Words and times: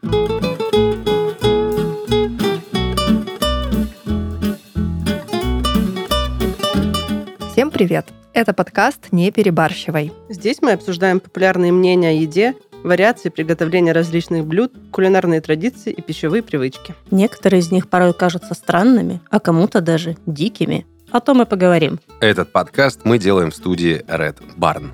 Всем 0.00 0.12
привет! 7.72 8.06
Это 8.32 8.52
подкаст 8.52 9.08
«Не 9.10 9.32
перебарщивай». 9.32 10.12
Здесь 10.28 10.58
мы 10.62 10.72
обсуждаем 10.72 11.18
популярные 11.18 11.72
мнения 11.72 12.10
о 12.10 12.12
еде, 12.12 12.54
вариации 12.84 13.30
приготовления 13.30 13.90
различных 13.90 14.46
блюд, 14.46 14.72
кулинарные 14.92 15.40
традиции 15.40 15.92
и 15.92 16.00
пищевые 16.00 16.44
привычки. 16.44 16.94
Некоторые 17.10 17.58
из 17.58 17.72
них 17.72 17.88
порой 17.88 18.14
кажутся 18.14 18.54
странными, 18.54 19.20
а 19.30 19.40
кому-то 19.40 19.80
даже 19.80 20.16
дикими. 20.26 20.86
О 21.10 21.18
том 21.18 21.42
и 21.42 21.44
поговорим. 21.44 21.98
Этот 22.20 22.52
подкаст 22.52 23.00
мы 23.02 23.18
делаем 23.18 23.50
в 23.50 23.56
студии 23.56 24.04
Red 24.06 24.36
Barn. 24.56 24.90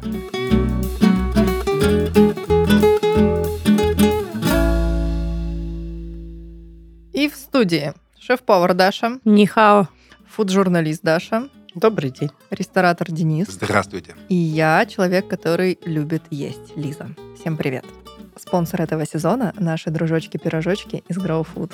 И 7.15 7.29
в 7.29 7.37
студии 7.37 7.93
шеф-повар 8.19 8.75
Даша, 8.75 9.19
Нихао. 9.25 9.89
фуд-журналист 10.29 11.03
Даша, 11.03 11.49
Добрый 11.75 12.11
день. 12.11 12.31
ресторатор 12.51 13.11
Денис 13.11 13.47
Здравствуйте. 13.49 14.15
и 14.29 14.35
я, 14.35 14.85
человек, 14.87 15.29
который 15.29 15.79
любит 15.85 16.23
есть, 16.31 16.77
Лиза. 16.77 17.09
Всем 17.41 17.57
привет! 17.57 17.85
Спонсор 18.37 18.83
этого 18.83 19.07
сезона– 19.07 19.55
наши 19.61 19.91
дружочки-пирожочки 19.91 21.05
из 21.09 21.19
Grow 21.19 21.47
Food. 21.47 21.71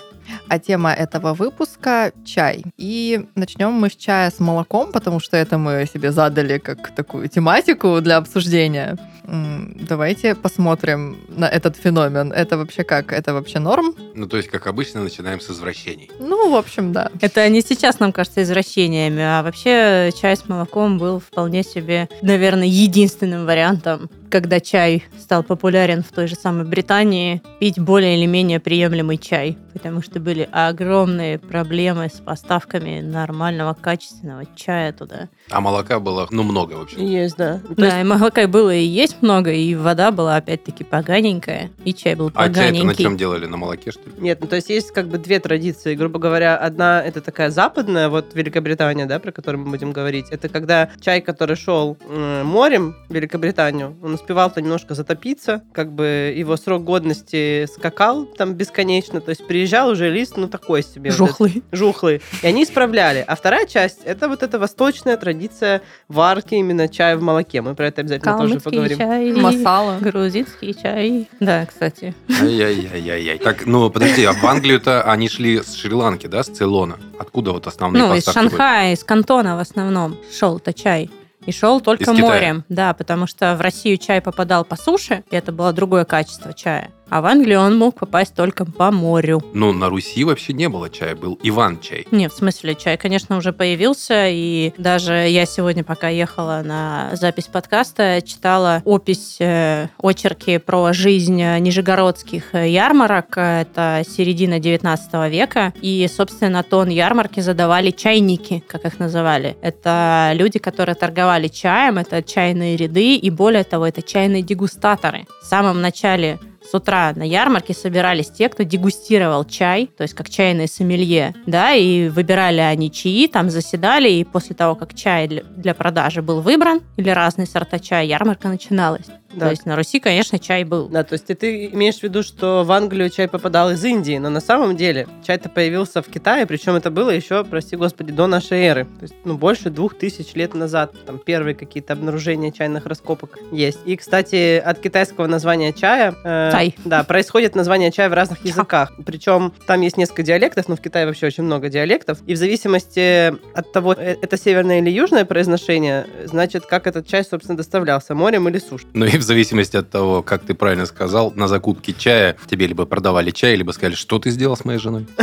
А 0.48 0.58
тема 0.58 0.92
этого 0.92 1.32
выпуска– 1.32 2.12
чай. 2.26 2.62
И 2.76 3.26
начнем 3.34 3.72
мы 3.72 3.88
с 3.88 3.96
чая 3.96 4.30
с 4.30 4.40
молоком, 4.40 4.92
потому 4.92 5.20
что 5.20 5.38
это 5.38 5.56
мы 5.56 5.86
себе 5.90 6.12
задали 6.12 6.58
как 6.58 6.94
такую 6.94 7.28
тематику 7.28 8.02
для 8.02 8.18
обсуждения. 8.18 8.98
Давайте 9.30 10.34
посмотрим 10.34 11.16
на 11.28 11.48
этот 11.48 11.76
феномен. 11.76 12.32
Это 12.32 12.58
вообще 12.58 12.82
как? 12.82 13.12
Это 13.12 13.32
вообще 13.32 13.60
норм? 13.60 13.94
Ну, 14.14 14.26
то 14.26 14.36
есть, 14.36 14.48
как 14.48 14.66
обычно, 14.66 15.02
начинаем 15.02 15.40
с 15.40 15.50
извращений. 15.50 16.10
Ну, 16.18 16.50
в 16.50 16.56
общем, 16.56 16.92
да. 16.92 17.10
Это 17.20 17.48
не 17.48 17.60
сейчас 17.60 18.00
нам 18.00 18.12
кажется 18.12 18.42
извращениями, 18.42 19.22
а 19.22 19.42
вообще 19.42 20.10
чай 20.20 20.36
с 20.36 20.48
молоком 20.48 20.98
был 20.98 21.20
вполне 21.20 21.62
себе, 21.62 22.08
наверное, 22.22 22.66
единственным 22.66 23.46
вариантом, 23.46 24.10
когда 24.30 24.60
чай 24.60 25.04
стал 25.18 25.42
популярен 25.42 26.02
в 26.02 26.12
той 26.12 26.26
же 26.26 26.36
самой 26.36 26.64
Британии, 26.64 27.42
пить 27.58 27.78
более 27.78 28.16
или 28.16 28.26
менее 28.26 28.60
приемлемый 28.60 29.18
чай, 29.18 29.58
потому 29.72 30.02
что 30.02 30.20
были 30.20 30.48
огромные 30.52 31.38
проблемы 31.38 32.08
с 32.08 32.20
поставками 32.20 33.00
нормального 33.00 33.74
качественного 33.74 34.44
чая 34.56 34.92
туда. 34.92 35.28
А 35.50 35.60
молока 35.60 35.98
было, 36.00 36.28
ну, 36.30 36.42
много, 36.42 36.74
в 36.74 36.82
общем. 36.82 37.04
Есть, 37.04 37.36
да. 37.36 37.58
То 37.58 37.74
да, 37.74 37.86
есть, 37.86 38.00
и 38.00 38.04
молока 38.04 38.46
было 38.46 38.74
и 38.74 38.84
есть 38.84 39.19
много, 39.22 39.52
и 39.52 39.74
вода 39.74 40.10
была 40.10 40.36
опять-таки 40.36 40.84
поганенькая, 40.84 41.70
и 41.84 41.92
чай 41.94 42.14
был 42.14 42.30
А 42.34 42.46
чай-то 42.46 42.60
на 42.60 42.64
поганенький. 42.72 43.04
чем 43.04 43.16
делали? 43.16 43.46
На 43.46 43.56
молоке, 43.56 43.90
что 43.90 44.02
ли? 44.08 44.12
нет, 44.18 44.38
ну 44.40 44.46
то 44.46 44.56
есть 44.56 44.68
есть 44.70 44.90
как 44.92 45.08
бы 45.08 45.18
две 45.18 45.40
традиции. 45.40 45.94
Грубо 45.94 46.18
говоря, 46.18 46.56
одна 46.56 47.02
это 47.02 47.20
такая 47.20 47.50
западная, 47.50 48.08
вот 48.08 48.34
Великобритания, 48.34 49.06
да, 49.06 49.18
про 49.18 49.32
которую 49.32 49.64
мы 49.64 49.70
будем 49.70 49.92
говорить. 49.92 50.26
Это 50.30 50.48
когда 50.48 50.90
чай, 51.00 51.20
который 51.20 51.56
шел 51.56 51.96
м, 52.08 52.46
морем 52.46 52.96
в 53.08 53.14
Великобританию, 53.14 53.96
он 54.02 54.14
успевал-то 54.14 54.60
немножко 54.62 54.94
затопиться, 54.94 55.62
как 55.72 55.92
бы 55.92 56.32
его 56.36 56.56
срок 56.56 56.84
годности 56.84 57.66
скакал 57.66 58.24
там 58.26 58.54
бесконечно, 58.54 59.20
то 59.20 59.30
есть 59.30 59.46
приезжал 59.46 59.90
уже 59.90 60.10
лист, 60.10 60.36
ну 60.36 60.48
такой 60.48 60.82
себе. 60.82 61.10
вот 61.10 61.30
этот 61.40 61.62
Жухлый. 61.72 62.20
И 62.42 62.46
они 62.46 62.64
исправляли. 62.64 63.24
А 63.26 63.34
вторая 63.36 63.66
часть 63.66 64.00
это 64.04 64.28
вот 64.28 64.42
эта 64.42 64.58
восточная 64.58 65.16
традиция 65.16 65.82
варки 66.08 66.54
именно 66.54 66.88
чая 66.88 67.16
в 67.16 67.22
молоке. 67.22 67.60
Мы 67.62 67.74
про 67.74 67.86
это 67.88 68.00
обязательно 68.02 68.32
тоже 68.32 68.44
Калмыцкий 68.60 68.70
поговорим. 68.70 68.98
чай. 68.98 69.09
Масала. 69.18 69.98
Грузинский 70.00 70.74
чай. 70.80 71.28
Да, 71.40 71.66
кстати. 71.66 72.14
Ай-яй-яй-яй. 72.28 73.38
Так, 73.38 73.66
ну, 73.66 73.90
подожди, 73.90 74.24
а 74.24 74.32
в 74.32 74.44
Англию-то 74.44 75.02
они 75.02 75.28
шли 75.28 75.62
с 75.62 75.74
Шри-Ланки, 75.74 76.26
да, 76.26 76.42
с 76.42 76.48
Цейлона? 76.48 76.98
Откуда 77.18 77.52
вот 77.52 77.66
основные 77.66 78.02
Ну, 78.02 78.14
из 78.14 78.24
поставки 78.24 78.48
были? 78.48 78.50
Шанхая, 78.50 78.92
из 78.92 79.04
Кантона 79.04 79.56
в 79.56 79.60
основном 79.60 80.16
шел-то 80.32 80.72
чай. 80.72 81.10
И 81.46 81.52
шел 81.52 81.80
только 81.80 82.04
Из 82.04 82.18
морем. 82.18 82.64
Да, 82.68 82.92
потому 82.92 83.26
что 83.26 83.56
в 83.56 83.62
Россию 83.62 83.96
чай 83.96 84.20
попадал 84.20 84.64
по 84.64 84.76
суше, 84.76 85.24
и 85.30 85.36
это 85.36 85.52
было 85.52 85.72
другое 85.72 86.04
качество 86.04 86.52
чая. 86.52 86.90
А 87.10 87.20
в 87.20 87.26
Англию 87.26 87.60
он 87.60 87.76
мог 87.76 87.98
попасть 87.98 88.34
только 88.34 88.64
по 88.64 88.92
морю. 88.92 89.42
Ну, 89.52 89.72
на 89.72 89.88
Руси 89.88 90.22
вообще 90.22 90.52
не 90.52 90.68
было 90.68 90.88
чая, 90.88 91.16
был 91.16 91.38
Иван-чай. 91.42 92.06
Не, 92.12 92.28
в 92.28 92.32
смысле, 92.32 92.76
чай, 92.76 92.96
конечно, 92.96 93.36
уже 93.36 93.52
появился, 93.52 94.28
и 94.28 94.72
даже 94.78 95.12
я 95.12 95.44
сегодня, 95.44 95.82
пока 95.82 96.08
ехала 96.08 96.62
на 96.64 97.10
запись 97.14 97.46
подкаста, 97.46 98.22
читала 98.24 98.80
опись, 98.84 99.36
э, 99.40 99.88
очерки 99.98 100.58
про 100.58 100.92
жизнь 100.92 101.42
э, 101.42 101.58
нижегородских 101.58 102.54
э, 102.54 102.68
ярмарок, 102.68 103.36
это 103.36 104.04
середина 104.08 104.60
19 104.60 105.30
века, 105.30 105.72
и, 105.82 106.08
собственно, 106.14 106.62
тон 106.62 106.90
ярмарки 106.90 107.40
задавали 107.40 107.90
чайники, 107.90 108.62
как 108.68 108.84
их 108.84 109.00
называли. 109.00 109.56
Это 109.62 110.30
люди, 110.34 110.60
которые 110.60 110.94
торговали 110.94 111.48
чаем, 111.48 111.98
это 111.98 112.22
чайные 112.22 112.76
ряды, 112.76 113.16
и 113.16 113.30
более 113.30 113.64
того, 113.64 113.86
это 113.86 114.00
чайные 114.00 114.42
дегустаторы. 114.42 115.26
В 115.42 115.46
самом 115.46 115.80
начале 115.80 116.38
с 116.70 116.74
утра 116.74 117.12
на 117.16 117.22
ярмарке 117.22 117.74
собирались 117.74 118.30
те, 118.30 118.48
кто 118.48 118.62
дегустировал 118.62 119.44
чай, 119.44 119.90
то 119.96 120.02
есть 120.02 120.14
как 120.14 120.30
чайные 120.30 120.68
сомелье, 120.68 121.34
да, 121.46 121.72
и 121.72 122.08
выбирали 122.08 122.60
они 122.60 122.92
чаи, 122.92 123.26
там 123.26 123.50
заседали, 123.50 124.10
и 124.10 124.24
после 124.24 124.54
того, 124.54 124.74
как 124.74 124.94
чай 124.94 125.26
для, 125.26 125.42
для 125.42 125.74
продажи 125.74 126.22
был 126.22 126.40
выбран, 126.40 126.80
или 126.96 127.10
разные 127.10 127.46
сорта 127.46 127.78
чая, 127.78 128.04
ярмарка 128.04 128.48
начиналась. 128.48 129.06
Да. 129.32 129.46
То 129.46 129.50
есть 129.50 129.64
на 129.64 129.76
Руси, 129.76 130.00
конечно, 130.00 130.38
чай 130.38 130.64
был. 130.64 130.88
Да, 130.88 131.04
то 131.04 131.12
есть 131.12 131.26
ты 131.26 131.66
имеешь 131.66 131.98
в 131.98 132.02
виду, 132.02 132.22
что 132.22 132.64
в 132.64 132.72
Англию 132.72 133.10
чай 133.10 133.28
попадал 133.28 133.70
из 133.70 133.84
Индии, 133.84 134.18
но 134.18 134.28
на 134.28 134.40
самом 134.40 134.76
деле 134.76 135.06
чай-то 135.24 135.48
появился 135.48 136.02
в 136.02 136.08
Китае, 136.08 136.46
причем 136.46 136.74
это 136.74 136.90
было 136.90 137.10
еще, 137.10 137.44
прости 137.44 137.76
господи, 137.76 138.12
до 138.12 138.26
нашей 138.26 138.58
эры. 138.62 138.84
То 138.98 139.02
есть, 139.02 139.14
ну, 139.24 139.36
больше 139.36 139.70
двух 139.70 139.96
тысяч 139.96 140.34
лет 140.34 140.54
назад. 140.54 140.94
Там 141.06 141.18
первые 141.18 141.54
какие-то 141.54 141.92
обнаружения 141.92 142.50
чайных 142.50 142.86
раскопок 142.86 143.38
есть. 143.52 143.78
И, 143.84 143.96
кстати, 143.96 144.58
от 144.58 144.80
китайского 144.80 145.26
названия 145.28 145.72
чая... 145.72 146.14
э, 146.24 146.50
Цай. 146.60 146.74
Да, 146.84 147.04
происходит 147.04 147.54
название 147.54 147.90
чая 147.90 148.10
в 148.10 148.12
разных 148.12 148.44
языках. 148.44 148.92
Причем 149.06 149.52
там 149.66 149.80
есть 149.80 149.96
несколько 149.96 150.22
диалектов, 150.22 150.68
но 150.68 150.76
в 150.76 150.80
Китае 150.80 151.06
вообще 151.06 151.26
очень 151.26 151.42
много 151.44 151.70
диалектов. 151.70 152.18
И 152.26 152.34
в 152.34 152.36
зависимости 152.36 153.32
от 153.56 153.72
того, 153.72 153.94
э, 153.94 154.16
это 154.20 154.36
северное 154.36 154.80
или 154.80 154.90
южное 154.90 155.24
произношение, 155.24 156.06
значит, 156.26 156.66
как 156.66 156.86
этот 156.86 157.06
чай, 157.06 157.24
собственно, 157.24 157.56
доставлялся, 157.56 158.14
морем 158.14 158.46
или 158.48 158.58
сушей. 158.58 158.88
Ну 158.92 159.06
и 159.06 159.16
в 159.16 159.22
зависимости 159.22 159.76
от 159.78 159.88
того, 159.88 160.22
как 160.22 160.42
ты 160.42 160.52
правильно 160.52 160.84
сказал, 160.84 161.32
на 161.34 161.48
закупке 161.48 161.94
чая 161.96 162.36
тебе 162.50 162.66
либо 162.66 162.84
продавали 162.84 163.30
чай, 163.30 163.56
либо 163.56 163.72
сказали, 163.72 163.94
что 163.94 164.18
ты 164.18 164.28
сделал 164.30 164.56
с 164.56 164.64
моей 164.64 164.78
женой. 164.78 165.06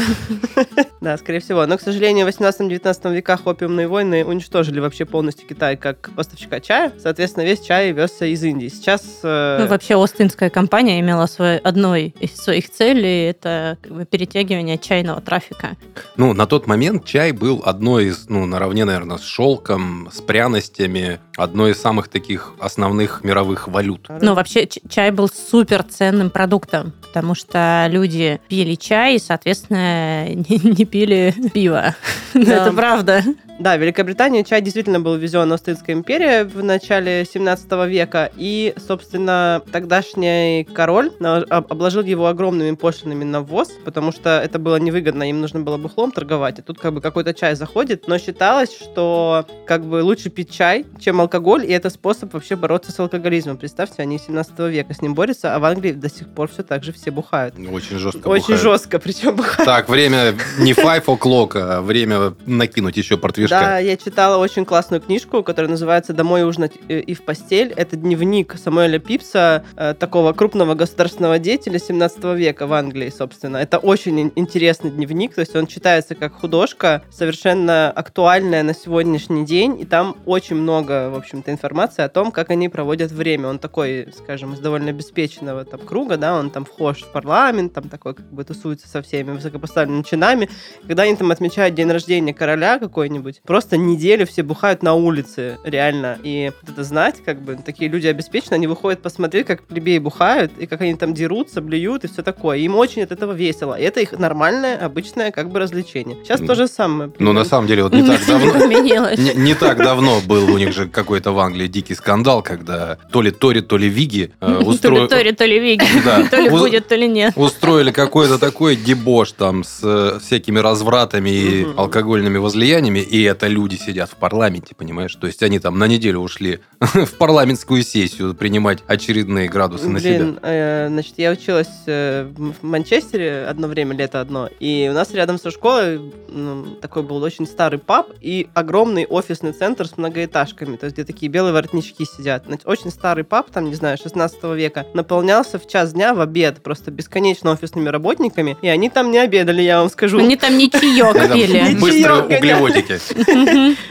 Да, 1.00 1.16
скорее 1.18 1.40
всего. 1.40 1.66
Но, 1.68 1.78
к 1.78 1.82
сожалению, 1.82 2.26
в 2.26 2.30
18-19 2.30 3.14
веках 3.14 3.46
опиумные 3.46 3.88
войны 3.88 4.26
уничтожили 4.26 4.80
вообще 4.80 5.06
полностью 5.06 5.48
Китай 5.48 5.78
как 5.78 6.10
поставщика 6.16 6.60
чая. 6.60 6.92
Соответственно, 7.02 7.44
весь 7.46 7.62
чай 7.62 7.92
везся 7.92 8.26
из 8.26 8.44
Индии. 8.44 8.68
Сейчас... 8.68 9.04
э, 9.24 9.58
Ну, 9.62 9.68
вообще, 9.68 10.02
Остинская 10.02 10.50
компания 10.50 11.00
имела 11.00 11.27
свой, 11.28 11.58
одной 11.58 12.16
из 12.20 12.36
своих 12.36 12.70
целей, 12.70 13.30
это 13.30 13.78
как 13.82 13.92
бы 13.94 14.06
перетягивание 14.06 14.78
чайного 14.78 15.22
трафика. 15.22 15.78
Ну, 16.16 16.34
на 16.34 16.46
тот 16.46 16.68
момент 16.68 17.06
чай 17.06 17.32
был 17.32 17.62
одной 17.66 18.06
из, 18.08 18.28
ну, 18.30 18.46
наравне, 18.46 18.86
наверное, 18.86 19.18
с 19.18 19.24
шелком, 19.24 20.10
с 20.12 20.22
пряностями, 20.22 21.20
одной 21.38 21.72
из 21.72 21.82
самых 21.82 22.08
таких 22.08 22.54
основных 22.60 23.24
мировых 23.24 23.68
валют. 23.68 24.08
Ну, 24.22 24.34
вообще, 24.34 24.68
чай 24.68 25.12
был 25.12 25.30
супер 25.30 25.84
ценным 25.84 26.30
продуктом, 26.30 26.94
потому 27.02 27.36
что 27.36 27.88
люди 27.90 28.42
пили 28.48 28.76
чай 28.76 29.16
и, 29.16 29.20
соответственно, 29.20 30.28
не, 30.34 30.60
не 30.64 30.86
пили 30.86 31.34
пиво. 31.54 31.96
Да. 32.34 32.68
Это 32.68 32.72
правда. 32.72 33.24
Да, 33.60 33.76
в 33.76 33.82
Великобританию 33.82 34.44
чай 34.44 34.62
действительно 34.62 35.00
был 35.00 35.16
везен 35.16 35.52
Остинской 35.52 35.96
империи 35.96 36.44
в 36.44 36.64
начале 36.64 37.26
17 37.26 37.72
века, 37.88 38.32
и, 38.38 38.76
собственно, 38.78 39.64
тогдашний 39.72 40.64
король 40.66 41.12
обложил 41.20 42.04
его 42.04 42.28
огромными 42.28 42.76
пошлинами 42.76 43.24
на 43.24 43.42
ввоз, 43.42 43.70
потому 43.84 44.12
что 44.12 44.40
это 44.40 44.60
было 44.60 44.78
невыгодно, 44.78 45.30
им 45.30 45.42
нужно 45.42 45.62
было 45.62 45.78
бухлом 45.78 46.12
торговать, 46.12 46.60
и 46.60 46.62
тут 46.62 46.80
как 46.80 46.94
бы 46.94 47.02
какой-то 47.02 47.34
чай 47.34 47.56
заходит, 47.56 48.08
но 48.08 48.18
считалось, 48.18 48.74
что 48.74 49.46
как 49.66 49.86
бы 49.86 50.04
лучше 50.04 50.30
пить 50.30 50.52
чай, 50.52 50.86
чем 51.00 51.20
алкоголь, 51.22 51.66
и 51.66 51.70
это 51.70 51.90
способ 51.90 52.34
вообще 52.34 52.56
бороться 52.56 52.92
с 52.92 53.00
алкоголизмом. 53.00 53.58
Представьте, 53.58 54.02
они 54.02 54.20
17 54.20 54.60
века 54.60 54.94
с 54.94 55.02
ним 55.02 55.16
борются, 55.16 55.56
а 55.56 55.60
в 55.60 55.66
Англии 55.66 55.92
до 55.92 56.10
сих 56.10 56.28
пор 56.30 56.50
все 56.50 56.64
так 56.64 56.84
же 56.84 56.94
все 56.94 57.12
бухают. 57.12 57.58
Ну, 57.58 57.74
Очень 57.74 57.98
жестко 57.98 58.28
Очень 58.28 58.42
бухают. 58.56 58.62
жестко, 58.62 59.00
причем 59.00 59.36
бухают. 59.36 59.66
Так, 59.66 59.90
время 59.90 60.36
не 60.60 60.74
five 60.74 61.06
o'clock, 61.06 61.52
а 61.56 61.82
время 61.82 62.34
накинуть 62.46 62.98
еще 62.98 63.18
портвишка. 63.18 63.60
Да, 63.60 63.78
я 63.80 63.98
читала 63.98 64.38
очень 64.38 64.66
классную 64.66 65.02
книжку, 65.02 65.44
которая 65.44 65.72
называется 65.72 66.14
«Домой 66.14 66.44
ужинать 66.44 66.74
э, 66.88 67.00
и 67.00 67.14
в 67.14 67.24
постель». 67.24 67.74
Это 67.76 67.96
дневник 67.96 68.56
Самуэля 68.62 69.00
Пипса, 69.00 69.64
э, 69.76 69.94
такого 69.98 70.34
крупного 70.34 70.74
государственного 70.74 71.07
деятеля 71.08 71.80
17 71.80 72.24
века 72.36 72.68
в 72.68 72.74
Англии, 72.74 73.10
собственно. 73.10 73.58
Это 73.58 73.78
очень 73.78 74.32
интересный 74.36 74.92
дневник, 74.92 75.36
то 75.36 75.42
есть 75.42 75.56
он 75.56 75.68
читается 75.68 76.16
как 76.16 76.34
художка, 76.34 77.04
совершенно 77.10 77.92
актуальная 77.92 78.64
на 78.64 78.74
сегодняшний 78.74 79.46
день, 79.46 79.80
и 79.80 79.86
там 79.86 80.16
очень 80.26 80.56
много, 80.56 81.10
в 81.10 81.16
общем-то, 81.16 81.52
информации 81.52 82.04
о 82.04 82.10
том, 82.10 82.32
как 82.32 82.50
они 82.50 82.70
проводят 82.70 83.12
время. 83.12 83.48
Он 83.50 83.60
такой, 83.60 84.08
скажем, 84.16 84.54
из 84.54 84.60
довольно 84.60 84.90
обеспеченного 84.90 85.66
там 85.66 85.80
круга, 85.80 86.18
да, 86.18 86.38
он 86.38 86.50
там 86.50 86.66
вхож 86.66 87.04
в 87.04 87.12
парламент, 87.12 87.74
там 87.74 87.90
такой 87.90 88.14
как 88.14 88.32
бы 88.32 88.44
тусуется 88.44 88.88
со 88.88 89.02
всеми 89.02 89.32
высокопоставленными 89.32 90.04
чинами. 90.04 90.50
Когда 90.88 91.04
они 91.04 91.16
там 91.16 91.32
отмечают 91.32 91.76
день 91.76 91.92
рождения 91.92 92.34
короля 92.34 92.80
какой-нибудь, 92.80 93.42
просто 93.44 93.78
неделю 93.78 94.26
все 94.26 94.44
бухают 94.44 94.84
на 94.84 94.94
улице, 94.94 95.58
реально. 95.64 96.18
И 96.24 96.52
вот 96.62 96.72
это 96.72 96.84
знать, 96.84 97.22
как 97.24 97.42
бы, 97.42 97.56
такие 97.56 97.90
люди 97.90 98.08
обеспечены, 98.08 98.56
они 98.56 98.68
выходят 98.68 99.02
посмотреть, 99.02 99.48
как 99.48 99.64
плебеи 99.64 100.00
бухают, 100.00 100.52
и 100.58 100.66
как 100.66 100.82
они 100.82 100.87
там 100.96 101.14
дерутся, 101.14 101.62
блюют 101.62 102.04
и 102.04 102.08
все 102.08 102.24
такое. 102.24 102.58
Им 102.60 102.76
очень 102.76 103.04
от 103.04 103.12
этого 103.12 103.34
весело. 103.34 103.76
И 103.80 103.84
это 103.84 104.00
их 104.00 104.12
нормальное, 104.14 104.78
обычное 104.78 105.32
как 105.32 105.50
бы 105.50 105.60
развлечение. 105.60 106.18
Сейчас 106.24 106.40
Ну, 106.40 106.48
то 106.48 106.56
же 106.56 106.68
самое. 106.68 107.12
Ну, 107.20 107.34
на 107.34 107.46
самом 107.46 107.68
деле, 107.68 107.84
вот 107.84 107.94
не 107.94 108.04
так 108.04 108.26
давно... 108.28 109.12
Не, 109.16 109.34
не 109.36 109.54
так 109.54 109.78
давно 109.78 110.22
был 110.26 110.52
у 110.54 110.58
них 110.58 110.74
же 110.74 110.88
какой-то 110.88 111.32
в 111.32 111.40
Англии 111.40 111.68
дикий 111.68 111.96
скандал, 111.96 112.42
когда 112.42 112.98
то 113.12 113.22
ли 113.22 113.32
Тори, 113.32 113.62
то 113.62 113.78
ли 113.78 113.90
Виги 113.90 114.32
э, 114.40 114.46
То 114.46 114.60
ли 114.60 114.66
устроили... 114.66 115.08
Тори, 115.08 115.32
то 115.32 115.46
ли 115.46 115.60
Виги. 115.60 115.86
Да. 116.06 116.26
То 116.28 116.38
ли 116.38 116.50
будет, 116.50 116.88
то 116.88 116.96
ли 116.96 117.08
нет. 117.08 117.34
устроили 117.36 117.92
какой-то 117.92 118.38
такой 118.40 118.76
дебош 118.76 119.32
там 119.34 119.64
с 119.64 119.80
э, 119.84 120.20
всякими 120.22 120.60
развратами 120.60 121.30
и 121.30 121.68
алкогольными 121.76 122.38
возлияниями, 122.38 123.00
и 123.00 123.24
это 123.24 123.48
люди 123.48 123.76
сидят 123.76 124.10
в 124.10 124.16
парламенте, 124.16 124.76
понимаешь? 124.76 125.14
То 125.16 125.28
есть 125.28 125.44
они 125.44 125.60
там 125.60 125.78
на 125.78 125.88
неделю 125.88 126.20
ушли 126.20 126.60
в 126.80 127.12
парламентскую 127.18 127.84
сессию 127.84 128.34
принимать 128.34 128.80
очередные 128.88 129.50
градусы 129.50 129.90
на 129.90 130.00
себя. 130.00 130.36
Э, 130.78 130.88
значит, 130.90 131.14
я 131.18 131.32
училась 131.32 131.68
э, 131.86 132.28
в 132.36 132.64
Манчестере 132.64 133.46
одно 133.46 133.68
время, 133.68 133.96
лето 133.96 134.22
одно, 134.22 134.50
и 134.60 134.88
у 134.90 134.94
нас 134.94 135.14
рядом 135.14 135.40
со 135.40 135.52
школой 135.52 136.00
ну, 136.30 136.66
такой 136.82 137.04
был 137.04 137.22
очень 137.24 137.48
старый 137.48 137.80
паб 137.80 138.10
и 138.22 138.48
огромный 138.54 139.06
офисный 139.06 139.54
центр 139.54 139.88
с 139.88 139.98
многоэтажками, 139.98 140.76
то 140.76 140.86
есть 140.86 140.96
где 140.96 141.06
такие 141.06 141.32
белые 141.32 141.54
воротнички 141.54 142.06
сидят. 142.06 142.44
Значит, 142.46 142.68
очень 142.68 142.92
старый 142.92 143.24
паб, 143.24 143.50
там, 143.50 143.66
не 143.66 143.76
знаю, 143.76 143.98
16 143.98 144.44
века, 144.56 144.86
наполнялся 144.94 145.60
в 145.60 145.68
час 145.68 145.94
дня 145.94 146.14
в 146.14 146.22
обед 146.22 146.62
просто 146.62 146.92
бесконечно 146.92 147.52
офисными 147.52 147.90
работниками, 147.90 148.58
и 148.62 148.68
они 148.68 148.90
там 148.90 149.12
не 149.12 149.20
обедали, 149.20 149.62
я 149.62 149.80
вам 149.80 149.90
скажу. 149.90 150.20
Они 150.20 150.36
там 150.36 150.58
не 150.58 150.70
чаек 150.72 151.34
пили. 151.34 151.76
Быстрые 151.80 152.24
углеводики. 152.24 153.00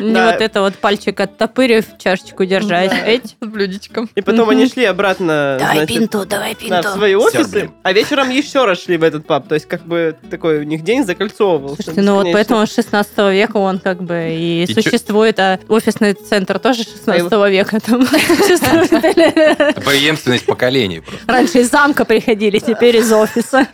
Не 0.02 0.24
вот 0.24 0.40
это 0.40 0.60
вот 0.60 0.74
пальчик 0.76 1.18
оттопырив, 1.20 1.84
чашечку 1.98 2.44
держать. 2.44 2.92
Эть. 3.06 3.36
С 3.40 3.46
блюдечком. 3.46 4.08
И 4.14 4.20
потом 4.20 4.50
они 4.50 4.66
шли 4.66 4.84
обратно, 4.84 5.58
значит, 5.58 6.28
давай 6.28 6.54
да, 6.82 6.92
в 6.92 6.94
свои 6.96 7.14
офисы, 7.14 7.70
а 7.82 7.92
вечером 7.92 8.30
еще 8.30 8.64
раз 8.64 8.82
шли 8.82 8.96
в 8.96 9.02
этот 9.02 9.26
паб. 9.26 9.48
То 9.48 9.54
есть, 9.54 9.66
как 9.66 9.82
бы, 9.82 10.16
такой 10.30 10.60
у 10.60 10.62
них 10.64 10.82
день 10.82 11.04
закольцовывался. 11.04 11.82
Слушайте, 11.82 12.02
ну 12.02 12.14
вот 12.16 12.28
поэтому 12.32 12.66
с 12.66 12.74
16 12.74 13.18
века 13.32 13.56
он 13.56 13.78
как 13.78 14.02
бы 14.02 14.30
и, 14.30 14.64
И 14.64 14.66
чё- 14.66 14.82
существует, 14.82 15.38
а 15.38 15.58
офисный 15.68 16.14
центр 16.14 16.58
тоже 16.58 16.84
16 16.84 17.32
века 17.50 17.80
там 17.80 18.06
существует. 18.06 19.84
Преемственность 19.84 20.46
поколений 20.46 21.00
просто. 21.00 21.32
Раньше 21.32 21.60
из 21.60 21.70
замка 21.70 22.04
приходили, 22.04 22.58
теперь 22.58 22.96
из 22.96 23.12
офиса. 23.12 23.66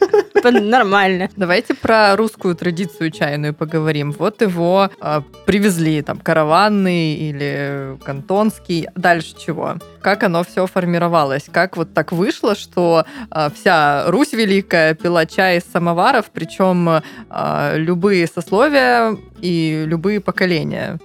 Нормально. 0.42 1.28
Давайте 1.36 1.74
про 1.74 2.16
русскую 2.16 2.54
традицию 2.56 3.10
чайную 3.10 3.54
поговорим. 3.54 4.12
Вот 4.12 4.40
его 4.42 4.90
а, 5.00 5.22
привезли, 5.46 6.02
там, 6.02 6.18
караванный 6.18 7.14
или 7.14 7.96
кантонский. 8.04 8.88
Дальше 8.96 9.34
чего? 9.38 9.76
Как 10.00 10.24
оно 10.24 10.42
все 10.42 10.66
формировалось? 10.66 11.44
Как 11.50 11.76
вот 11.76 11.94
так 11.94 12.10
вышло, 12.12 12.56
что 12.56 12.91
а, 13.30 13.50
вся 13.50 14.04
Русь 14.10 14.32
Великая 14.32 14.94
пила 14.94 15.26
чай 15.26 15.58
из 15.58 15.64
самоваров, 15.64 16.26
причем 16.32 17.02
а, 17.30 17.74
любые 17.76 18.26
сословия 18.26 19.16
и 19.40 19.84
любые 19.86 20.20
поколения? 20.20 20.98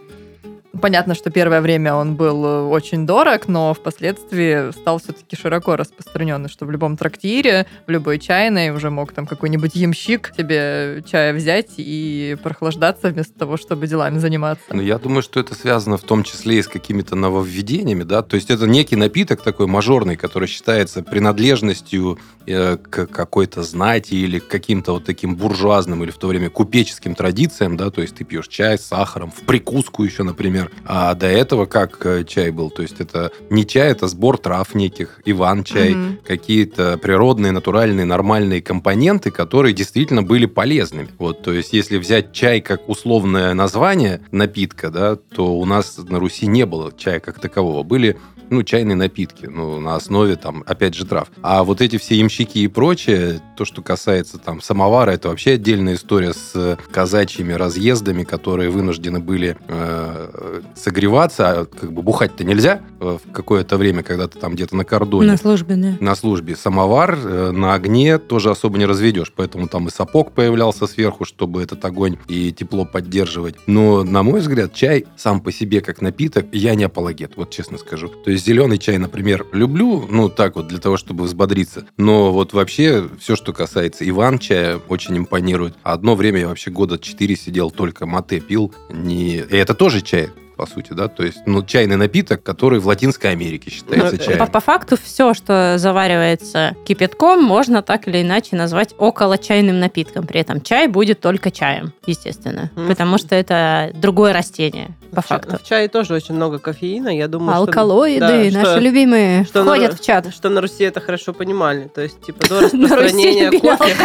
Понятно, 0.81 1.15
что 1.15 1.29
первое 1.31 1.61
время 1.61 1.95
он 1.95 2.15
был 2.15 2.45
э, 2.45 2.61
очень 2.63 3.05
дорог, 3.05 3.47
но 3.47 3.73
впоследствии 3.73 4.71
стал 4.71 4.99
все-таки 4.99 5.35
широко 5.35 5.75
распространенный, 5.75 6.49
что 6.49 6.65
в 6.65 6.71
любом 6.71 6.97
трактире, 6.97 7.65
в 7.87 7.91
любой 7.91 8.19
чайной 8.19 8.69
уже 8.69 8.89
мог 8.89 9.11
там 9.11 9.25
какой-нибудь 9.25 9.75
ямщик 9.75 10.33
тебе 10.37 11.03
чая 11.09 11.33
взять 11.33 11.71
и 11.77 12.37
прохлаждаться 12.43 13.09
вместо 13.09 13.37
того, 13.37 13.57
чтобы 13.57 13.87
делами 13.87 14.19
заниматься. 14.19 14.65
Ну, 14.71 14.81
я 14.81 14.99
думаю, 14.99 15.23
что 15.23 15.39
это 15.39 15.55
связано 15.55 15.97
в 15.97 16.03
том 16.03 16.23
числе 16.23 16.59
и 16.59 16.61
с 16.61 16.67
какими-то 16.67 17.15
нововведениями, 17.15 18.03
да, 18.03 18.21
то 18.21 18.35
есть 18.35 18.51
это 18.51 18.67
некий 18.67 18.95
напиток 18.95 19.41
такой 19.41 19.67
мажорный, 19.67 20.15
который 20.15 20.47
считается 20.47 21.01
принадлежностью 21.01 22.19
э, 22.45 22.77
к 22.77 23.07
какой-то 23.07 23.63
знати 23.63 24.13
или 24.13 24.39
к 24.39 24.47
каким-то 24.47 24.93
вот 24.93 25.05
таким 25.05 25.35
буржуазным 25.35 26.03
или 26.03 26.11
в 26.11 26.17
то 26.17 26.27
время 26.27 26.49
купеческим 26.49 27.15
традициям, 27.15 27.77
да, 27.77 27.89
то 27.89 28.01
есть 28.01 28.15
ты 28.15 28.23
пьешь 28.23 28.47
чай 28.47 28.77
с 28.77 28.85
сахаром, 28.85 29.31
в 29.31 29.45
прикуску 29.45 30.03
еще, 30.03 30.23
например, 30.23 30.66
а 30.85 31.13
до 31.13 31.27
этого 31.27 31.65
как 31.65 32.05
э, 32.05 32.23
чай 32.23 32.51
был, 32.51 32.69
то 32.69 32.81
есть 32.81 32.99
это 32.99 33.31
не 33.49 33.65
чай, 33.65 33.89
это 33.91 34.07
сбор 34.07 34.37
трав 34.37 34.73
неких, 34.75 35.21
иван-чай, 35.25 35.95
Мгм. 35.95 36.19
какие-то 36.25 36.97
природные, 36.97 37.51
натуральные, 37.51 38.05
нормальные 38.05 38.61
компоненты, 38.61 39.31
которые 39.31 39.73
действительно 39.73 40.23
были 40.23 40.45
полезными. 40.45 41.09
Вот, 41.17 41.41
то 41.41 41.51
есть, 41.53 41.73
если 41.73 41.97
взять 41.97 42.33
чай 42.33 42.61
как 42.61 42.87
условное 42.89 43.53
название 43.53 44.21
напитка, 44.31 44.89
да, 44.89 45.15
то 45.15 45.55
у 45.57 45.65
нас 45.65 45.97
на 45.97 46.19
Руси 46.19 46.47
не 46.47 46.65
было 46.65 46.91
чая 46.97 47.19
как 47.19 47.39
такового. 47.39 47.83
Были 47.83 48.17
ну, 48.49 48.63
чайные 48.63 48.95
напитки, 48.95 49.45
ну, 49.45 49.79
на 49.79 49.95
основе, 49.95 50.35
там, 50.35 50.63
опять 50.65 50.95
же, 50.95 51.05
трав. 51.05 51.29
А 51.41 51.63
вот 51.63 51.81
эти 51.81 51.97
все 51.97 52.15
ямщики 52.15 52.59
и 52.59 52.67
прочее, 52.67 53.41
то, 53.55 53.65
что 53.65 53.81
касается, 53.81 54.37
там, 54.37 54.61
самовара, 54.61 55.11
это 55.11 55.29
вообще 55.29 55.51
отдельная 55.51 55.95
история 55.95 56.33
с 56.33 56.77
казачьими 56.91 57.53
разъездами, 57.53 58.23
которые 58.23 58.69
вынуждены 58.69 59.19
были 59.19 59.57
э, 59.67 60.61
согреваться, 60.75 61.61
а 61.61 61.65
как 61.65 61.91
бы 61.91 62.01
бухать-то 62.01 62.43
нельзя 62.43 62.81
э, 62.99 63.17
в 63.23 63.31
какое-то 63.31 63.77
время, 63.77 64.03
когда 64.03 64.27
ты 64.27 64.39
там 64.39 64.53
где-то 64.53 64.75
на 64.75 64.85
кордоне 64.85 65.31
На 65.31 65.37
службе, 65.37 65.75
да. 65.75 65.97
на 65.99 66.15
службе. 66.15 66.55
Самовар 66.55 67.17
э, 67.17 67.51
на 67.51 67.73
огне 67.73 68.17
тоже 68.17 68.51
особо 68.51 68.77
не 68.77 68.85
разведешь, 68.85 69.33
поэтому 69.35 69.67
там 69.67 69.87
и 69.87 69.91
сапог 69.91 70.31
появлялся 70.31 70.87
сверху, 70.87 71.25
чтобы 71.25 71.63
этот 71.63 71.83
огонь 71.85 72.17
и 72.27 72.51
тепло 72.51 72.85
поддерживать. 72.85 73.55
Но, 73.67 74.03
на 74.03 74.23
мой 74.23 74.39
взгляд, 74.39 74.73
чай 74.73 75.05
сам 75.15 75.41
по 75.41 75.51
себе 75.51 75.81
как 75.81 76.01
напиток, 76.01 76.47
я 76.51 76.75
не 76.75 76.85
апологет, 76.85 77.33
вот 77.35 77.49
честно 77.49 77.77
скажу. 77.77 78.09
То 78.09 78.31
есть 78.31 78.36
зеленый 78.37 78.77
чай, 78.77 78.97
например, 78.97 79.45
люблю, 79.51 80.07
ну 80.09 80.29
так 80.29 80.55
вот, 80.55 80.67
для 80.67 80.79
того, 80.79 80.97
чтобы 80.97 81.25
взбодриться. 81.25 81.85
Но 81.97 82.31
вот 82.31 82.53
вообще 82.53 83.09
все, 83.19 83.35
что 83.35 83.53
касается 83.53 84.07
Иван-чая, 84.07 84.79
очень 84.87 85.17
импонирует. 85.17 85.75
Одно 85.83 86.15
время 86.15 86.41
я 86.41 86.47
вообще 86.47 86.71
года 86.71 86.97
4 86.97 87.35
сидел, 87.35 87.71
только 87.71 88.05
мате 88.05 88.39
пил. 88.39 88.73
Не... 88.91 89.37
И 89.37 89.55
это 89.55 89.73
тоже 89.73 90.01
чай 90.01 90.29
по 90.57 90.65
сути, 90.65 90.93
да, 90.93 91.07
то 91.07 91.23
есть, 91.23 91.39
ну, 91.45 91.63
чайный 91.63 91.95
напиток, 91.95 92.41
который 92.43 92.79
в 92.79 92.87
Латинской 92.87 93.31
Америке 93.31 93.69
считается 93.69 94.17
Ну, 94.17 94.23
чаем. 94.25 94.39
По, 94.39 94.47
по 94.47 94.59
факту 94.59 94.97
все, 95.01 95.33
что 95.35 95.75
заваривается 95.77 96.75
кипятком, 96.85 97.43
можно 97.43 97.81
так 97.83 98.07
или 98.07 98.21
иначе 98.23 98.55
назвать 98.55 98.95
около 98.97 99.37
чайным 99.37 99.79
напитком. 99.79 100.25
При 100.25 100.39
этом 100.41 100.61
чай 100.61 100.87
будет 100.87 101.21
только 101.21 101.51
чаем, 101.51 101.93
естественно, 102.07 102.71
Мгм. 102.75 102.87
потому 102.87 103.17
что 103.19 103.35
это 103.35 103.91
другое 103.93 104.33
растение, 104.33 104.89
по 105.13 105.21
В 105.21 105.25
факту. 105.27 105.57
В 105.63 105.67
чае 105.67 105.87
тоже 105.87 106.13
очень 106.15 106.33
много 106.35 106.57
кофеина, 106.59 107.09
я 107.09 107.27
думаю, 107.27 107.51
что- 107.53 107.59
Алкалоиды, 107.61 108.19
да, 108.19 108.57
наши 108.59 108.71
что- 108.71 108.79
любимые, 108.79 109.45
что 109.45 109.63
на- 109.63 109.71
входят 109.75 109.99
в 109.99 110.03
чат. 110.03 110.33
Что 110.33 110.49
на 110.49 110.59
Руси 110.61 110.83
это 110.83 110.99
хорошо 111.01 111.33
понимали. 111.33 111.87
То 111.93 112.01
есть, 112.01 112.19
типа, 112.21 112.47
до 112.47 112.55
На 112.61 112.61
Руси 112.61 112.77
распространения 112.83 113.51
кофе... 113.51 113.95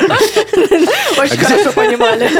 Очень 1.18 1.36
где- 1.36 1.44
хорошо 1.46 1.72
понимали. 1.72 2.30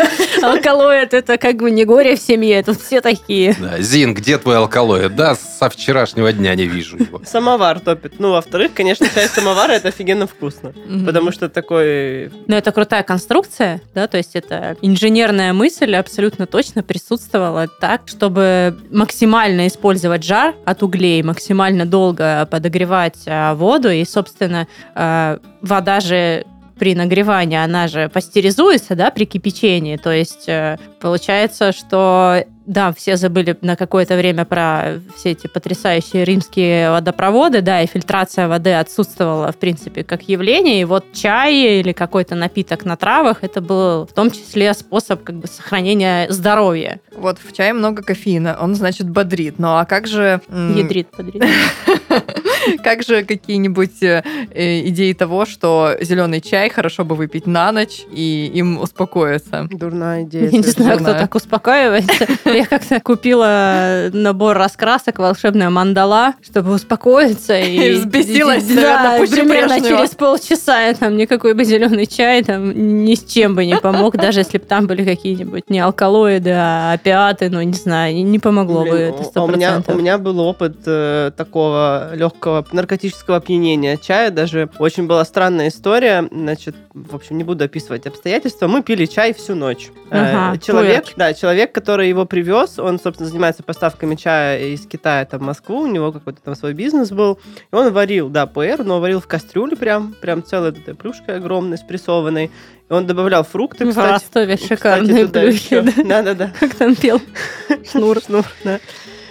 Алкалоид 0.43 1.15
это 1.15 1.39
как 1.39 1.57
бы 1.57 1.71
не 1.71 1.85
горе 1.85 2.17
в 2.17 2.21
семье, 2.21 2.63
тут 2.63 2.79
все 2.91 3.01
такие. 3.01 3.55
Да, 3.61 3.81
Зин, 3.81 4.15
где 4.15 4.37
твой 4.37 4.57
алкалоид? 4.57 5.15
Да, 5.15 5.37
со 5.37 5.71
вчерашнего 5.71 6.33
дня 6.33 6.57
не 6.57 6.67
вижу 6.67 6.97
его. 6.97 7.23
Самовар 7.25 7.79
топит. 7.79 8.15
Ну, 8.19 8.33
во-вторых, 8.33 8.73
конечно, 8.75 9.07
чай 9.15 9.29
самовара 9.29 9.71
это 9.71 9.89
офигенно 9.89 10.27
вкусно. 10.27 10.73
Потому 11.07 11.31
что 11.31 11.49
такой... 11.49 12.33
Но 12.49 12.57
это 12.57 12.73
крутая 12.73 13.05
конструкция, 13.05 13.81
да, 13.95 14.09
то 14.09 14.17
есть 14.17 14.35
это 14.35 14.77
инженерная 14.83 15.53
мысль 15.53 15.95
абсолютно 15.95 16.47
точно 16.47 16.83
присутствовала 16.83 17.69
так, 17.69 18.03
чтобы 18.07 18.77
максимально 18.91 19.69
использовать 19.69 20.25
жар 20.25 20.57
от 20.65 20.83
углей, 20.83 21.23
максимально 21.23 21.87
долго 21.87 22.45
подогревать 22.51 23.19
а, 23.27 23.55
воду, 23.55 23.89
и, 23.89 24.05
собственно, 24.05 24.67
а, 24.97 25.39
вода 25.63 26.01
же 26.01 26.45
при 26.81 26.95
нагревании, 26.95 27.59
она 27.59 27.89
же 27.89 28.09
пастеризуется, 28.09 28.95
да, 28.97 29.11
при 29.11 29.27
кипячении, 29.27 29.99
то 29.99 30.11
есть 30.11 30.49
э, 30.49 30.79
получается, 30.99 31.73
что 31.73 32.43
да, 32.71 32.93
все 32.93 33.17
забыли 33.17 33.57
на 33.63 33.75
какое-то 33.75 34.17
время 34.17 34.45
про 34.45 35.01
все 35.17 35.33
эти 35.33 35.49
потрясающие 35.49 36.25
римские 36.25 36.93
водопроводы, 36.93 37.63
да, 37.63 37.83
и 37.83 37.87
фильтрация 37.87 38.47
воды 38.47 38.73
отсутствовала, 38.75 39.51
в 39.51 39.57
принципе, 39.57 40.05
как 40.05 40.23
явление. 40.29 40.81
И 40.81 40.85
вот 40.85 41.05
чай 41.13 41.81
или 41.81 41.91
какой-то 41.91 42.37
напиток 42.37 42.85
на 42.85 42.97
травах, 42.97 43.43
это 43.43 43.61
был 43.61 44.07
в 44.07 44.13
том 44.13 44.31
числе 44.31 44.73
способ 44.75 45.25
как 45.25 45.35
бы 45.35 45.49
сохранения 45.49 46.31
здоровья. 46.31 47.01
Вот 47.17 47.39
в 47.45 47.53
чае 47.53 47.73
много 47.73 48.05
кофеина, 48.05 48.57
он, 48.61 48.77
значит, 48.77 49.11
бодрит. 49.11 49.59
Ну 49.59 49.77
а 49.77 49.85
как 49.85 50.07
же... 50.07 50.41
Ядрит, 50.49 51.09
подрит. 51.11 51.43
Как 52.85 53.03
же 53.03 53.25
какие-нибудь 53.25 54.03
э, 54.03 54.23
э, 54.55 54.89
идеи 54.89 55.13
того, 55.13 55.47
что 55.47 55.97
зеленый 56.01 56.41
чай 56.41 56.71
хорошо 56.71 57.05
бы 57.05 57.15
выпить 57.15 57.47
на 57.47 57.73
ночь 57.73 58.03
и 58.13 58.51
им 58.55 58.79
успокоиться? 58.81 59.69
Дурная 59.71 60.23
идея. 60.25 60.51
Я 60.51 60.59
не 60.59 60.63
знаю, 60.65 60.99
кто 60.99 61.13
так 61.13 61.35
успокаивается. 61.35 62.27
Я 62.45 62.67
как-то 62.67 63.01
купила 63.01 64.11
набор 64.13 64.57
раскрасок 64.57 65.19
«Волшебная 65.19 65.71
мандала», 65.71 66.35
чтобы 66.43 66.73
успокоиться. 66.75 67.59
И 67.59 67.93
Взбесилась, 68.01 68.65
Да, 68.65 69.19
примерно 69.31 69.81
через 69.81 70.11
полчаса 70.11 70.93
там 70.95 71.17
никакой 71.17 71.55
бы 71.55 71.65
зеленый 71.65 72.07
чай 72.07 72.43
там 72.43 73.05
ни 73.05 73.15
с 73.15 73.25
чем 73.25 73.55
бы 73.55 73.65
не 73.67 73.77
помог, 73.77 74.17
даже 74.17 74.41
если 74.41 74.59
бы 74.59 74.65
там 74.65 74.87
были 74.87 75.05
какие-нибудь 75.05 75.69
не 75.71 75.81
алкалоиды, 75.81 76.51
а 76.51 76.93
опиаты, 76.93 77.51
ну, 77.51 77.61
не 77.63 77.73
знаю, 77.75 78.15
не- 78.25 78.39
помогло 78.39 78.85
бы 78.85 78.97
это 78.97 79.23
у- 79.23 79.25
сто 79.25 79.45
у 79.45 79.49
меня, 79.49 79.69
у 79.71 79.73
процентов. 79.75 79.97
меня 79.97 80.19
был 80.19 80.41
опыт 80.41 80.77
э, 80.87 81.31
такого 81.37 82.15
легкого 82.15 82.60
наркотического 82.73 83.37
опьянения 83.39 83.97
чая. 83.97 84.31
Даже 84.31 84.69
очень 84.79 85.07
была 85.07 85.25
странная 85.25 85.69
история. 85.69 86.29
Значит, 86.31 86.75
в 86.95 87.15
общем, 87.15 87.39
не 87.39 87.45
буду 87.45 87.65
описывать 87.65 88.07
обстоятельства. 88.07 88.67
Мы 88.69 88.83
пили 88.83 89.07
чай 89.07 89.33
всю 89.35 89.55
ночь. 89.55 89.91
Э, 90.11 90.51
Ага, 90.51 90.59
человек, 90.59 91.05
да, 91.17 91.35
человек, 91.35 91.73
который 91.73 92.09
его 92.09 92.25
привез, 92.25 92.79
он, 92.79 92.99
собственно, 93.01 93.29
занимается 93.29 93.63
поставками 93.63 94.15
чая 94.15 94.69
из 94.69 94.87
Китая 94.87 95.25
там, 95.25 95.41
в 95.41 95.45
Москву. 95.45 95.81
У 95.81 95.87
него 95.87 96.13
какой-то 96.13 96.41
там 96.43 96.55
свой 96.55 96.73
бизнес 96.75 97.11
был. 97.11 97.39
И 97.73 97.75
он 97.75 97.93
варил, 97.93 98.29
да, 98.29 98.47
пуэр, 98.47 98.85
но 98.85 99.01
варил 99.01 99.21
в 99.21 99.27
кастрюле 99.27 99.77
прям, 99.77 100.15
прям 100.21 100.43
целой 100.45 100.71
этой 100.71 100.95
плюшкой 100.95 101.37
огромной, 101.37 101.79
спрессованной. 101.79 102.51
И 102.89 102.93
он 102.93 103.07
добавлял 103.07 103.45
фрукты, 103.45 103.85
В 103.87 103.91
кстати. 103.91 104.13
Ростове 104.13 104.57
Кстати, 104.57 104.75
шикарные 104.75 105.23
еще. 105.53 105.83
да. 105.83 105.93
Да-да-да. 106.05 106.53
Как 106.59 106.75
там 106.75 106.97
пел? 106.97 107.21
Шнур, 107.93 108.21
шнур, 108.21 108.45
да. 108.65 108.81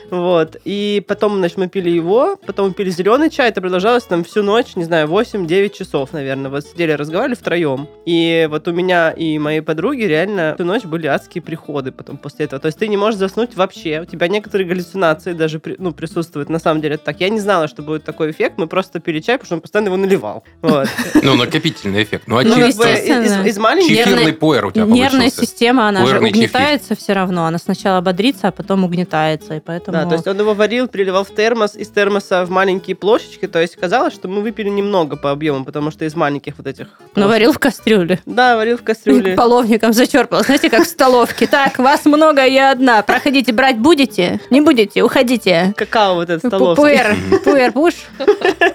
Вот. 0.10 0.58
И 0.66 1.04
потом, 1.08 1.38
значит, 1.38 1.58
мы 1.58 1.68
пили 1.68 1.90
его, 1.90 2.38
потом 2.46 2.70
мы 2.70 2.74
пили 2.74 2.90
зеленый 2.90 3.30
чай. 3.30 3.50
Это 3.50 3.62
продолжалось 3.62 4.04
там 4.04 4.24
всю 4.24 4.44
ночь, 4.44 4.76
не 4.76 4.84
знаю, 4.84 5.08
8-9 5.08 5.78
часов, 5.78 6.14
наверное. 6.14 6.50
Вот 6.50 6.66
сидели, 6.66 6.92
разговаривали 6.94 7.36
втроем. 7.36 7.88
И 8.06 8.48
вот 8.50 8.68
у 8.68 8.72
меня 8.72 9.12
и 9.12 9.38
моей 9.40 9.62
подруги 9.62 10.04
реально 10.04 10.54
всю 10.56 10.66
ночь 10.66 10.84
были 10.84 11.08
адские 11.08 11.42
приходы 11.42 11.92
потом 11.92 12.18
после 12.18 12.46
этого. 12.46 12.60
То 12.60 12.68
есть 12.68 12.80
ты 12.80 12.88
не 12.88 12.98
можешь 12.98 13.20
заснуть 13.20 13.56
вообще. 13.56 14.02
У 14.02 14.06
тебя 14.06 14.28
некоторые 14.28 14.68
галлюцинации 14.68 15.34
даже 15.34 15.62
ну, 15.78 15.92
присутствуют. 15.92 16.50
На 16.50 16.60
самом 16.60 16.82
деле 16.82 16.96
это 16.96 17.06
так. 17.06 17.20
Я 17.20 17.30
не 17.30 17.40
знала, 17.40 17.68
что 17.68 17.82
будет 17.82 18.04
такой 18.04 18.32
эффект. 18.32 18.56
Мы 18.58 18.68
просто 18.68 19.00
пили 19.00 19.20
чай, 19.20 19.38
потому 19.38 19.46
что 19.46 19.56
он 19.56 19.62
постоянно 19.62 19.88
его 19.88 19.98
наливал. 19.98 20.44
Вот. 20.62 20.88
Ну, 21.22 21.36
накопительный 21.36 22.04
эффект. 22.04 22.24
Ну, 22.28 22.38
а 22.38 22.44
Ну, 22.44 22.56
из- 22.66 23.58
маленьких... 23.58 23.90
Пуэр 24.32 24.66
у 24.66 24.72
тебя 24.72 24.86
Нервная 24.86 25.30
система, 25.30 25.90
она 25.90 26.06
же 26.06 26.20
угнетается 26.20 26.96
все 26.96 27.14
равно. 27.14 27.46
Она 27.46 27.58
сначала 27.58 28.02
бодрится, 28.02 28.48
а 28.48 28.52
потом 28.52 28.84
угнетается. 28.84 29.56
И 29.56 29.60
поэтому... 29.60 29.99
Да, 30.04 30.10
то 30.10 30.16
есть 30.16 30.28
он 30.28 30.40
его 30.40 30.54
варил, 30.54 30.88
переливал 30.88 31.24
в 31.24 31.34
термос, 31.34 31.76
из 31.76 31.88
термоса 31.90 32.46
в 32.46 32.50
маленькие 32.50 32.96
плошечки. 32.96 33.48
То 33.48 33.60
есть 33.62 33.76
казалось, 33.76 34.14
что 34.14 34.28
мы 34.28 34.42
выпили 34.42 34.70
немного 34.70 35.16
по 35.16 35.32
объему, 35.32 35.66
потому 35.66 35.92
что 35.92 36.06
из 36.06 36.16
маленьких 36.16 36.54
вот 36.58 36.68
этих... 36.68 36.88
Но 37.16 37.28
варил 37.28 37.54
в 37.54 37.60
кастрюле. 37.60 38.20
Да, 38.26 38.56
варил 38.56 38.78
в 38.78 38.84
кастрюле. 38.84 39.34
Половником 39.38 39.94
зачерпал. 39.94 40.44
Знаете, 40.44 40.70
как 40.70 40.84
в 40.84 40.88
столовке. 40.88 41.48
Так, 41.48 41.80
вас 41.80 42.06
много, 42.06 42.46
я 42.46 42.72
одна. 42.72 43.02
Проходите, 43.02 43.52
брать 43.54 43.78
будете? 43.78 44.40
Не 44.50 44.62
будете, 44.62 45.04
уходите. 45.04 45.74
Какао 45.76 46.16
вот 46.16 46.30
этот 46.30 46.46
столовский. 46.46 46.76
Пуэр, 46.76 47.16
пуэр 47.44 47.72
пуш. 47.72 47.94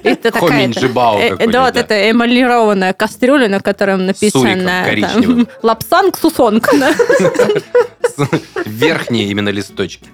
Это 0.03 0.31
такая 0.33 0.55
Э, 0.65 0.71
какой-нибудь, 0.71 1.51
Да, 1.53 1.63
вот 1.63 1.77
это 1.77 2.11
эмалированная 2.11 2.93
кастрюля, 2.93 3.49
на 3.49 3.61
котором 3.61 4.07
написано 4.07 4.85
лапсанг 5.63 6.17
сусонг. 6.17 6.69
Верхние 8.65 9.29
именно 9.29 9.51
листочки. 9.51 10.07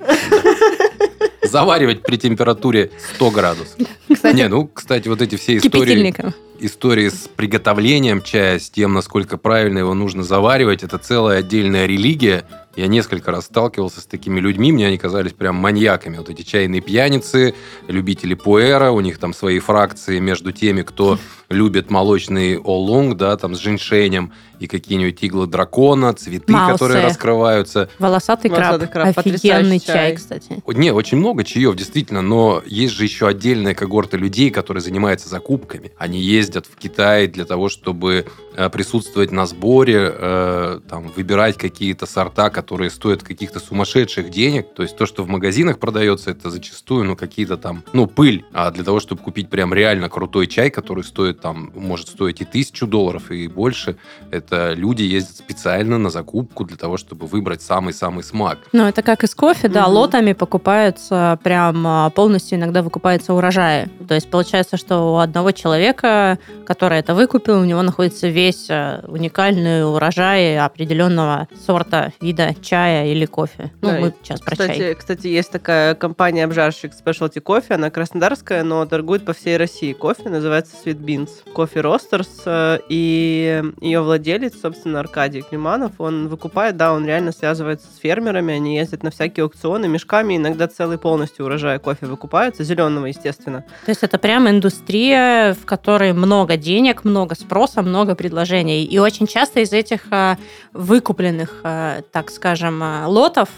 Заваривать 1.43 2.03
при 2.03 2.17
температуре 2.17 2.91
100 3.15 3.31
градусов. 3.31 3.77
Кстати, 4.13 4.37
Не, 4.37 4.49
ну, 4.49 4.67
кстати, 4.67 5.09
вот 5.09 5.23
эти 5.23 5.37
все 5.37 5.57
истории, 5.57 6.15
истории 6.61 7.09
с 7.09 7.29
приготовлением 7.35 8.23
чая, 8.23 8.59
с 8.59 8.71
тем, 8.71 8.93
насколько 8.93 9.39
правильно 9.39 9.79
его 9.79 9.95
нужно 9.95 10.23
заваривать, 10.23 10.83
это 10.83 10.99
целая 10.99 11.39
отдельная 11.39 11.87
религия. 11.87 12.45
Я 12.77 12.87
несколько 12.87 13.31
раз 13.33 13.47
сталкивался 13.47 14.01
с 14.01 14.07
такими 14.07 14.39
людьми, 14.39 14.73
мне 14.73 14.87
они 14.87 14.99
казались 14.99 15.33
прям 15.33 15.57
маньяками. 15.57 16.19
Вот 16.19 16.31
эти 16.31 16.43
чайные 16.43 16.81
пьяницы, 16.81 17.55
любители 17.89 18.35
пуэра, 18.35 18.91
у 18.91 19.01
них 19.01 19.19
там 19.19 19.33
свои 19.33 19.59
фракции 19.59 20.19
между 20.19 20.53
теми, 20.53 20.83
кто 20.83 21.19
любит 21.51 21.91
молочный 21.91 22.59
олунг, 22.59 23.17
да, 23.17 23.37
там 23.37 23.55
с 23.55 23.59
женьшенем, 23.59 24.33
и 24.61 24.67
какие-нибудь 24.67 25.21
иглы 25.23 25.47
дракона, 25.47 26.13
цветы, 26.15 26.53
Маусы. 26.53 26.73
которые 26.75 27.05
раскрываются. 27.05 27.89
Волосатый 27.99 28.51
краб. 28.51 28.73
Волосатый 28.73 28.89
краб, 28.89 29.19
Офигенный 29.19 29.81
чай. 29.81 30.15
кстати. 30.15 30.63
Не, 30.67 30.93
очень 30.93 31.19
много 31.19 31.45
чаев, 31.45 31.75
действительно, 31.75 32.23
но 32.23 32.63
есть 32.67 32.95
же 32.95 33.05
еще 33.05 33.27
отдельная 33.27 33.75
когорта 33.75 34.17
людей, 34.17 34.51
которые 34.51 34.83
занимаются 34.83 35.29
закупками. 35.29 35.93
Они 35.99 36.21
ездят 36.21 36.67
в 36.67 36.77
Китай 36.77 37.27
для 37.27 37.47
того, 37.47 37.69
чтобы 37.69 38.27
э, 38.55 38.69
присутствовать 38.69 39.33
на 39.33 39.47
сборе, 39.47 40.13
э, 40.13 40.81
там, 40.89 41.11
выбирать 41.17 41.57
какие-то 41.57 42.07
сорта, 42.07 42.51
которые 42.51 42.91
стоят 42.91 43.23
каких-то 43.23 43.61
сумасшедших 43.61 44.31
денег. 44.31 44.75
То 44.75 44.83
есть 44.83 44.97
то, 44.97 45.07
что 45.07 45.25
в 45.25 45.29
магазинах 45.29 45.79
продается, 45.79 46.31
это 46.31 46.51
зачастую, 46.51 47.05
ну, 47.05 47.17
какие-то 47.17 47.57
там, 47.57 47.83
ну, 47.95 48.07
пыль. 48.07 48.45
А 48.53 48.71
для 48.71 48.85
того, 48.85 49.01
чтобы 49.01 49.23
купить 49.23 49.49
прям 49.49 49.73
реально 49.73 50.11
крутой 50.11 50.47
чай, 50.47 50.71
который 50.71 51.03
стоит 51.03 51.40
там, 51.41 51.71
может 51.75 52.09
стоить 52.09 52.41
и 52.41 52.45
тысячу 52.45 52.87
долларов, 52.87 53.31
и 53.31 53.49
больше, 53.49 53.97
это 54.31 54.73
люди 54.75 55.03
ездят 55.03 55.37
специально 55.37 55.99
на 55.99 56.11
закупку 56.11 56.65
для 56.65 56.77
того, 56.77 56.97
чтобы 56.97 57.27
выбрать 57.27 57.63
самый-самый 57.63 58.23
смак. 58.23 58.59
Ну, 58.73 58.85
это 58.87 59.03
как 59.03 59.25
и 59.25 59.27
с 59.27 59.35
кофе, 59.35 59.69
да, 59.69 59.85
Мгм. 59.85 59.93
лотами 59.95 60.33
покупаются 60.33 61.39
прям 61.43 61.87
а, 61.87 62.11
полностью, 62.11 62.59
иногда 62.59 62.83
выкупаются 62.83 63.35
урожаи. 63.35 63.89
То 64.09 64.15
есть 64.15 64.31
получается, 64.31 64.77
что 64.77 65.15
у 65.15 65.17
одного 65.17 65.53
человека, 65.53 66.39
который 66.67 66.99
это 66.99 67.15
выкупил, 67.15 67.61
у 67.61 67.65
него 67.65 67.83
находится 67.83 68.29
весь 68.29 68.67
а, 68.71 69.05
уникальный 69.09 69.85
урожай 69.85 70.59
определенного 70.59 71.49
сорта, 71.67 72.13
вида 72.21 72.55
чая 72.63 73.07
или 73.13 73.27
кофе. 73.27 73.73
Ну, 73.81 73.89
Да, 73.91 73.99
мы 74.01 74.15
сейчас 74.23 74.41
про 74.41 74.57
чай. 74.57 74.69
Кстати, 74.69 74.95
кстати, 74.95 75.27
есть 75.27 75.51
такая 75.51 75.95
компания 75.95 76.45
обжарщик 76.45 76.93
Specialty 76.93 77.43
Coffee, 77.43 77.75
она 77.75 77.91
краснодарская, 77.91 78.63
но 78.63 78.85
торгует 78.87 79.25
по 79.25 79.33
всей 79.33 79.57
России 79.57 79.93
кофе, 79.93 80.29
называется 80.29 80.75
Sweet 80.85 80.99
Beans. 81.01 81.30
Кофе 81.53 81.81
Ростерс, 81.81 82.43
э, 82.47 82.79
и 82.89 83.63
ее 83.81 84.01
владелец, 84.01 84.61
собственно, 84.61 85.01
Аркадий 85.01 85.43
Климанов, 85.43 85.93
он 85.99 86.29
выкупает, 86.29 86.77
да, 86.77 86.93
он 86.93 87.07
реально 87.07 87.33
связывается 87.33 87.89
с 87.93 87.99
фермерами, 87.99 88.55
они 88.55 88.77
ездят 88.77 89.03
на 89.03 89.11
всякие 89.11 89.45
аукционы 89.45 89.89
мешками, 89.89 90.37
иногда 90.37 90.69
целый 90.69 90.99
полностью 90.99 91.45
урожай 91.45 91.79
кофе 91.79 92.07
выкупается, 92.07 92.65
зеленого, 92.65 93.07
естественно. 93.07 93.65
То 93.85 93.91
есть 93.91 94.03
это 94.03 94.19
прям 94.19 94.49
индустрия, 94.49 95.55
в 95.55 95.65
которой 95.67 96.13
много 96.13 96.57
денег, 96.57 97.05
много 97.05 97.35
спроса, 97.35 97.83
много 97.83 98.15
предложений. 98.15 98.85
И 98.85 98.99
очень 98.99 99.27
часто 99.27 99.61
из 99.61 99.73
этих 99.73 100.03
а, 100.11 100.39
выкупленных, 100.73 101.61
а, 101.65 102.03
так 102.13 102.31
скажем, 102.31 102.81
а, 102.83 103.07
лотов 103.09 103.49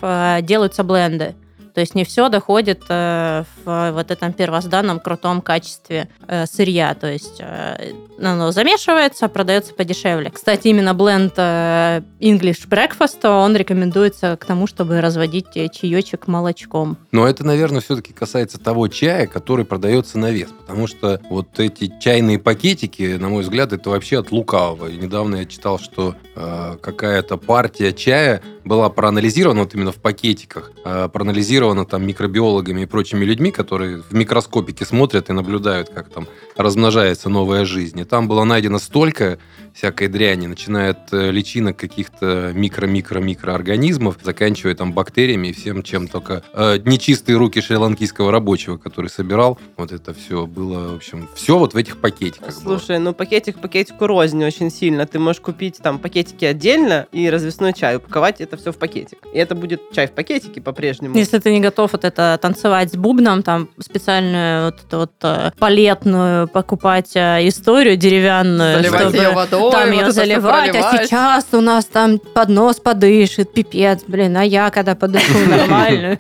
делаются 0.43 0.83
бленды. 0.83 1.35
То 1.75 1.81
есть 1.81 1.95
не 1.95 2.05
все 2.05 2.29
доходит 2.29 2.83
э, 2.89 3.45
в 3.65 3.93
вот 3.93 4.11
этом 4.11 4.33
первозданном 4.33 5.01
крутом 5.01 5.41
качестве 5.41 6.09
э, 6.27 6.47
сырья. 6.47 6.95
То 6.95 7.11
есть 7.11 7.41
э, 7.41 7.93
оно 8.21 8.53
замешивается, 8.53 9.29
продается 9.29 9.75
подешевле. 9.75 10.31
Кстати, 10.31 10.69
именно 10.69 10.95
бленд 10.95 11.35
э, 11.37 12.03
English 12.21 12.69
Breakfast, 12.69 13.27
он 13.27 13.57
рекомендуется 13.57 14.37
к 14.37 14.45
тому, 14.45 14.67
чтобы 14.67 15.01
разводить 15.01 15.57
э, 15.57 15.69
чаечек 15.69 16.29
молочком. 16.29 16.99
Но 17.11 17.27
это, 17.27 17.45
наверное, 17.45 17.81
все-таки 17.81 18.13
касается 18.13 18.59
того 18.59 18.89
чая, 18.89 19.27
который 19.27 19.65
продается 19.65 20.19
на 20.19 20.31
вес. 20.31 20.51
Потому 20.61 20.87
что 20.87 21.21
вот 21.31 21.59
эти 21.59 21.93
чайные 22.01 22.39
пакетики, 22.39 23.17
на 23.17 23.29
мой 23.29 23.43
взгляд, 23.43 23.73
это 23.73 23.91
вообще 23.91 24.19
от 24.19 24.31
лукавого. 24.31 24.89
И 24.89 24.97
недавно 24.97 25.37
я 25.37 25.47
читал, 25.47 25.79
что 25.79 26.15
э, 26.37 26.77
какая-то 26.81 27.39
партия 27.39 27.93
чая 27.93 28.43
была 28.65 28.89
проанализирована 28.91 29.63
вот 29.63 29.75
именно 29.75 29.93
в 29.93 29.97
пакетиках, 29.97 30.73
э, 30.85 31.09
проанализирована 31.13 31.62
там 31.85 32.07
микробиологами 32.07 32.83
и 32.83 32.87
прочими 32.87 33.25
людьми, 33.25 33.51
которые 33.51 34.03
в 34.03 34.13
микроскопике 34.13 34.85
смотрят 34.85 35.31
и 35.31 35.33
наблюдают, 35.33 35.89
как 35.89 36.09
там 36.09 36.27
размножается 36.57 37.29
новая 37.29 37.65
жизнь. 37.65 38.01
И 38.01 38.05
там 38.05 38.29
было 38.29 38.45
найдено 38.45 38.79
столько 38.79 39.39
всякой 39.75 40.09
дряни, 40.09 40.47
начиная 40.47 40.91
от 40.91 41.13
э, 41.13 41.31
личинок 41.31 41.77
каких-то 41.77 42.53
микро-микро-микроорганизмов, 42.55 44.19
заканчивая 44.23 44.75
там 44.75 44.93
бактериями 44.93 45.49
и 45.49 45.53
всем, 45.53 45.83
чем 45.83 46.09
только 46.09 46.43
э, 46.53 46.79
нечистые 46.85 47.37
руки 47.37 47.61
шри-ланкийского 47.61 48.31
рабочего, 48.31 48.77
который 48.77 49.09
собирал. 49.09 49.59
Вот 49.77 49.93
это 49.93 50.13
все 50.13 50.47
было, 50.47 50.93
в 50.93 50.97
общем, 50.97 51.29
все 51.35 51.59
вот 51.59 51.75
в 51.75 51.77
этих 51.77 51.99
пакетиках 51.99 52.63
было. 52.63 52.79
Слушай, 52.79 52.99
ну 52.99 53.15
пакетик 53.15 53.61
пакетику 53.61 54.07
рознь 54.07 54.45
очень 54.45 54.71
сильно. 54.71 55.07
Ты 55.07 55.19
можешь 55.19 55.41
купить 55.41 55.79
там 55.79 55.99
пакетики 55.99 56.45
отдельно 56.45 57.07
и 57.13 57.31
развесной 57.31 57.73
чай, 57.73 57.97
упаковать 57.97 58.41
это 58.41 58.57
все 58.57 58.73
в 58.73 58.77
пакетик. 58.77 59.19
И 59.33 59.39
это 59.39 59.55
будет 59.55 59.81
чай 59.93 60.07
в 60.07 60.13
пакетике 60.13 60.61
по-прежнему. 60.61 61.17
Если 61.17 61.39
ты 61.39 61.52
не 61.53 61.61
готов 61.61 61.93
вот 61.93 62.05
это 62.05 62.39
танцевать 62.41 62.93
с 62.93 62.97
бубном, 62.97 63.43
там 63.43 63.69
специальную 63.79 64.67
вот 64.67 64.81
эту 64.87 64.99
вот 64.99 65.13
э, 65.23 65.51
палетную 65.59 66.49
покупать 66.49 67.13
э, 67.15 67.49
историю 67.49 67.97
деревянную, 67.97 68.79
Заливать 68.79 69.01
чтобы 69.01 69.17
ее 69.17 69.31
водой, 69.31 69.73
там 69.73 69.91
вот 69.91 69.97
ее 69.97 70.13
заливать, 70.13 70.69
а 70.69 70.73
проливать. 70.73 71.07
сейчас 71.07 71.47
у 71.53 71.61
нас 71.61 71.85
там 71.85 72.19
поднос 72.19 72.81
подышит, 72.81 73.53
пипец, 73.53 74.01
блин, 74.07 74.37
а 74.37 74.45
я 74.45 74.71
когда 74.71 74.95
подышу 74.95 75.39
нормально, 75.49 76.19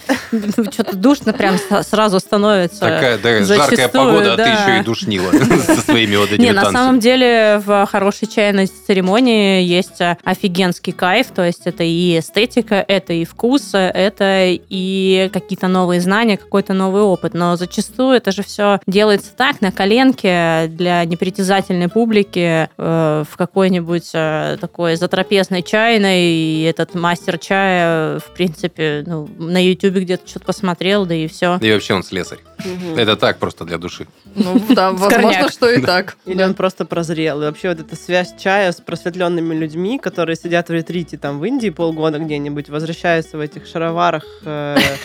что-то 0.72 0.96
душно 0.96 1.32
прям 1.32 1.56
сразу 1.82 2.20
становится. 2.20 2.80
Такая 2.80 3.18
да, 3.18 3.42
жаркая 3.44 3.88
погода, 3.88 4.34
а 4.34 4.36
ты 4.36 4.42
еще 4.42 4.80
и 4.80 4.84
душнила 4.84 5.30
со 5.66 5.80
своими 5.80 6.16
вот 6.16 6.32
этими 6.32 6.46
Не, 6.46 6.52
на 6.52 6.70
самом 6.70 7.00
деле 7.00 7.62
в 7.64 7.86
хорошей 7.86 8.28
чайной 8.28 8.66
церемонии 8.66 9.62
есть 9.62 10.00
э, 10.00 10.16
офигенский 10.24 10.92
кайф, 10.92 11.28
то 11.34 11.42
есть 11.42 11.62
это 11.66 11.82
и 11.84 12.18
эстетика, 12.18 12.84
это 12.86 13.12
и 13.12 13.24
вкус, 13.24 13.70
это 13.72 14.46
и 14.46 15.21
какие-то 15.28 15.68
новые 15.68 16.00
знания, 16.00 16.36
какой-то 16.36 16.74
новый 16.74 17.02
опыт. 17.02 17.34
Но 17.34 17.56
зачастую 17.56 18.16
это 18.16 18.32
же 18.32 18.42
все 18.42 18.80
делается 18.86 19.32
так, 19.36 19.60
на 19.60 19.72
коленке 19.72 20.66
для 20.68 21.04
непритязательной 21.04 21.88
публики 21.88 22.68
э, 22.76 23.24
в 23.28 23.36
какой-нибудь 23.36 24.10
э, 24.14 24.56
такой 24.60 24.96
затрапезной 24.96 25.62
чайной, 25.62 26.22
и 26.22 26.62
этот 26.62 26.94
мастер 26.94 27.38
чая, 27.38 28.18
в 28.18 28.30
принципе, 28.34 29.04
ну, 29.06 29.28
на 29.38 29.62
YouTube 29.62 29.96
где-то 29.96 30.28
что-то 30.28 30.46
посмотрел, 30.46 31.06
да 31.06 31.14
и 31.14 31.26
все. 31.26 31.58
И 31.60 31.72
вообще 31.72 31.94
он 31.94 32.02
слесарь. 32.02 32.38
Мгм. 32.64 32.98
Это 32.98 33.16
так, 33.16 33.38
просто 33.38 33.64
для 33.64 33.78
души. 33.78 34.06
Ну, 34.34 34.60
да, 34.70 34.92
возможно, 34.92 35.50
что 35.50 35.70
и 35.70 35.80
так. 35.80 36.16
Или 36.26 36.42
он 36.42 36.54
просто 36.54 36.84
прозрел. 36.84 37.42
И 37.42 37.44
вообще 37.44 37.68
вот 37.68 37.80
эта 37.80 37.96
связь 37.96 38.34
чая 38.38 38.72
с 38.72 38.80
просветленными 38.80 39.54
людьми, 39.54 39.98
которые 39.98 40.36
сидят 40.36 40.68
в 40.68 40.72
ретрите 40.72 41.18
там 41.18 41.38
в 41.38 41.44
Индии 41.44 41.70
полгода 41.70 42.18
где-нибудь, 42.18 42.68
возвращаются 42.68 43.36
в 43.36 43.40
этих 43.40 43.66
шароварах 43.66 44.24
э, 44.44 44.76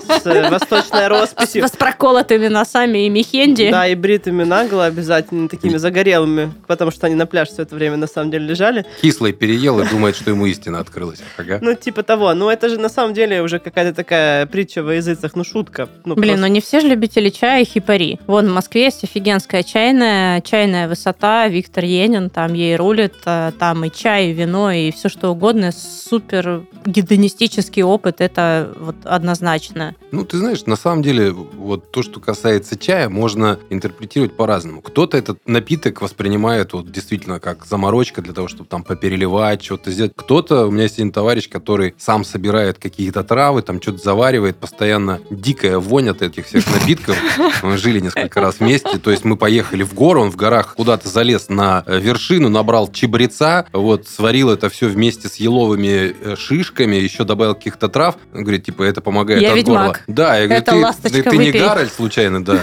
с 0.00 0.26
э, 0.26 0.50
восточной 0.50 1.08
росписью. 1.08 1.66
С 1.66 1.72
проколотыми 1.72 2.48
носами 2.48 3.06
и 3.06 3.08
мехенди. 3.08 3.70
Да, 3.70 3.86
и 3.86 3.94
бритыми 3.94 4.44
наголо 4.44 4.86
обязательно, 4.86 5.48
такими 5.48 5.76
загорелыми, 5.76 6.52
потому 6.66 6.90
что 6.90 7.06
они 7.06 7.14
на 7.14 7.26
пляж 7.26 7.48
все 7.48 7.62
это 7.62 7.74
время 7.74 7.96
на 7.96 8.06
самом 8.06 8.30
деле 8.30 8.46
лежали. 8.46 8.86
Кислый 9.00 9.32
переел 9.32 9.80
и 9.80 9.88
думает, 9.88 10.16
что 10.16 10.30
ему 10.30 10.46
истина 10.46 10.80
открылась. 10.80 11.20
Ага. 11.36 11.58
Ну, 11.60 11.74
типа 11.74 12.02
того. 12.02 12.34
Ну, 12.34 12.48
это 12.48 12.68
же 12.68 12.78
на 12.78 12.88
самом 12.88 13.14
деле 13.14 13.42
уже 13.42 13.58
какая-то 13.58 13.94
такая 13.94 14.46
притча 14.46 14.82
во 14.82 14.94
языцах, 14.94 15.34
ну, 15.34 15.44
шутка. 15.44 15.88
Ну, 16.04 16.14
Блин, 16.14 16.34
просто. 16.34 16.46
ну 16.48 16.52
не 16.52 16.60
все 16.60 16.80
же 16.80 16.88
любители 16.88 17.28
чая 17.28 17.62
и 17.62 17.64
хипари. 17.64 18.18
Вон 18.26 18.48
в 18.48 18.52
Москве 18.52 18.84
есть 18.84 19.04
офигенская 19.04 19.62
чайная, 19.62 20.40
чайная 20.40 20.88
высота, 20.88 21.48
Виктор 21.48 21.84
Енин 21.84 22.30
там 22.30 22.54
ей 22.54 22.76
рулит, 22.76 23.14
а, 23.24 23.52
там 23.52 23.84
и 23.84 23.90
чай, 23.90 24.28
и 24.28 24.32
вино, 24.32 24.70
и 24.70 24.90
все 24.90 25.08
что 25.08 25.30
угодно. 25.30 25.72
Супер 25.72 26.62
гедонистический 26.84 27.82
опыт, 27.82 28.20
это 28.20 28.72
вот 28.78 28.96
однозначно. 29.04 29.81
Ну, 30.10 30.24
ты 30.24 30.38
знаешь, 30.38 30.66
на 30.66 30.76
самом 30.76 31.02
деле, 31.02 31.30
вот 31.30 31.90
то, 31.90 32.02
что 32.02 32.20
касается 32.20 32.76
чая, 32.76 33.08
можно 33.08 33.58
интерпретировать 33.70 34.36
по-разному. 34.36 34.80
Кто-то 34.80 35.16
этот 35.16 35.38
напиток 35.46 36.02
воспринимает 36.02 36.72
вот 36.72 36.90
действительно 36.90 37.40
как 37.40 37.64
заморочка 37.66 38.22
для 38.22 38.32
того, 38.32 38.48
чтобы 38.48 38.68
там 38.68 38.84
попереливать, 38.84 39.62
что-то 39.62 39.90
сделать. 39.90 40.12
Кто-то, 40.14 40.66
у 40.66 40.70
меня 40.70 40.84
есть 40.84 40.96
один 40.96 41.12
товарищ, 41.12 41.48
который 41.48 41.94
сам 41.98 42.24
собирает 42.24 42.78
какие-то 42.78 43.24
травы, 43.24 43.62
там 43.62 43.80
что-то 43.80 43.98
заваривает, 43.98 44.56
постоянно 44.56 45.20
дикая 45.30 45.78
вонь 45.78 46.08
от 46.10 46.22
этих 46.22 46.46
всех 46.46 46.70
напитков. 46.72 47.16
Мы 47.62 47.76
жили 47.78 48.00
несколько 48.00 48.40
раз 48.40 48.60
вместе, 48.60 48.98
то 48.98 49.10
есть 49.10 49.24
мы 49.24 49.36
поехали 49.36 49.82
в 49.82 49.94
гору, 49.94 50.22
он 50.22 50.30
в 50.30 50.36
горах 50.36 50.74
куда-то 50.74 51.08
залез 51.08 51.48
на 51.48 51.82
э, 51.86 51.98
вершину, 51.98 52.48
набрал 52.48 52.90
чебреца, 52.90 53.66
вот, 53.72 54.08
сварил 54.08 54.50
это 54.50 54.68
все 54.68 54.88
вместе 54.88 55.28
с 55.28 55.36
еловыми 55.36 56.14
э, 56.20 56.36
шишками, 56.36 56.96
еще 56.96 57.24
добавил 57.24 57.54
каких-то 57.54 57.88
трав. 57.88 58.16
Он 58.34 58.42
говорит, 58.42 58.64
типа, 58.64 58.82
это 58.82 59.00
помогает 59.00 59.42
Я 59.42 59.54
от 59.54 59.68
ведьмак. 59.80 60.02
Да, 60.06 60.36
я 60.38 60.46
говорю, 60.46 60.62
Это 60.62 60.94
ты, 61.02 61.22
ты, 61.22 61.30
ты 61.30 61.36
не. 61.36 61.50
Гарольд 61.52 61.92
случайно, 61.92 62.44
да. 62.44 62.54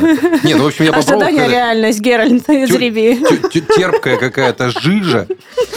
Нет, 0.44 0.58
ну, 0.58 0.64
в 0.64 0.68
общем, 0.68 0.86
я 0.86 0.94
попробовал. 0.94 1.22
Ожидание 1.28 1.50
реальность, 1.50 2.00
Геральт 2.00 2.50
из 2.50 2.70
тю- 3.52 3.62
терпкая 3.62 4.18
какая-то 4.18 4.70
жижа. 4.70 5.28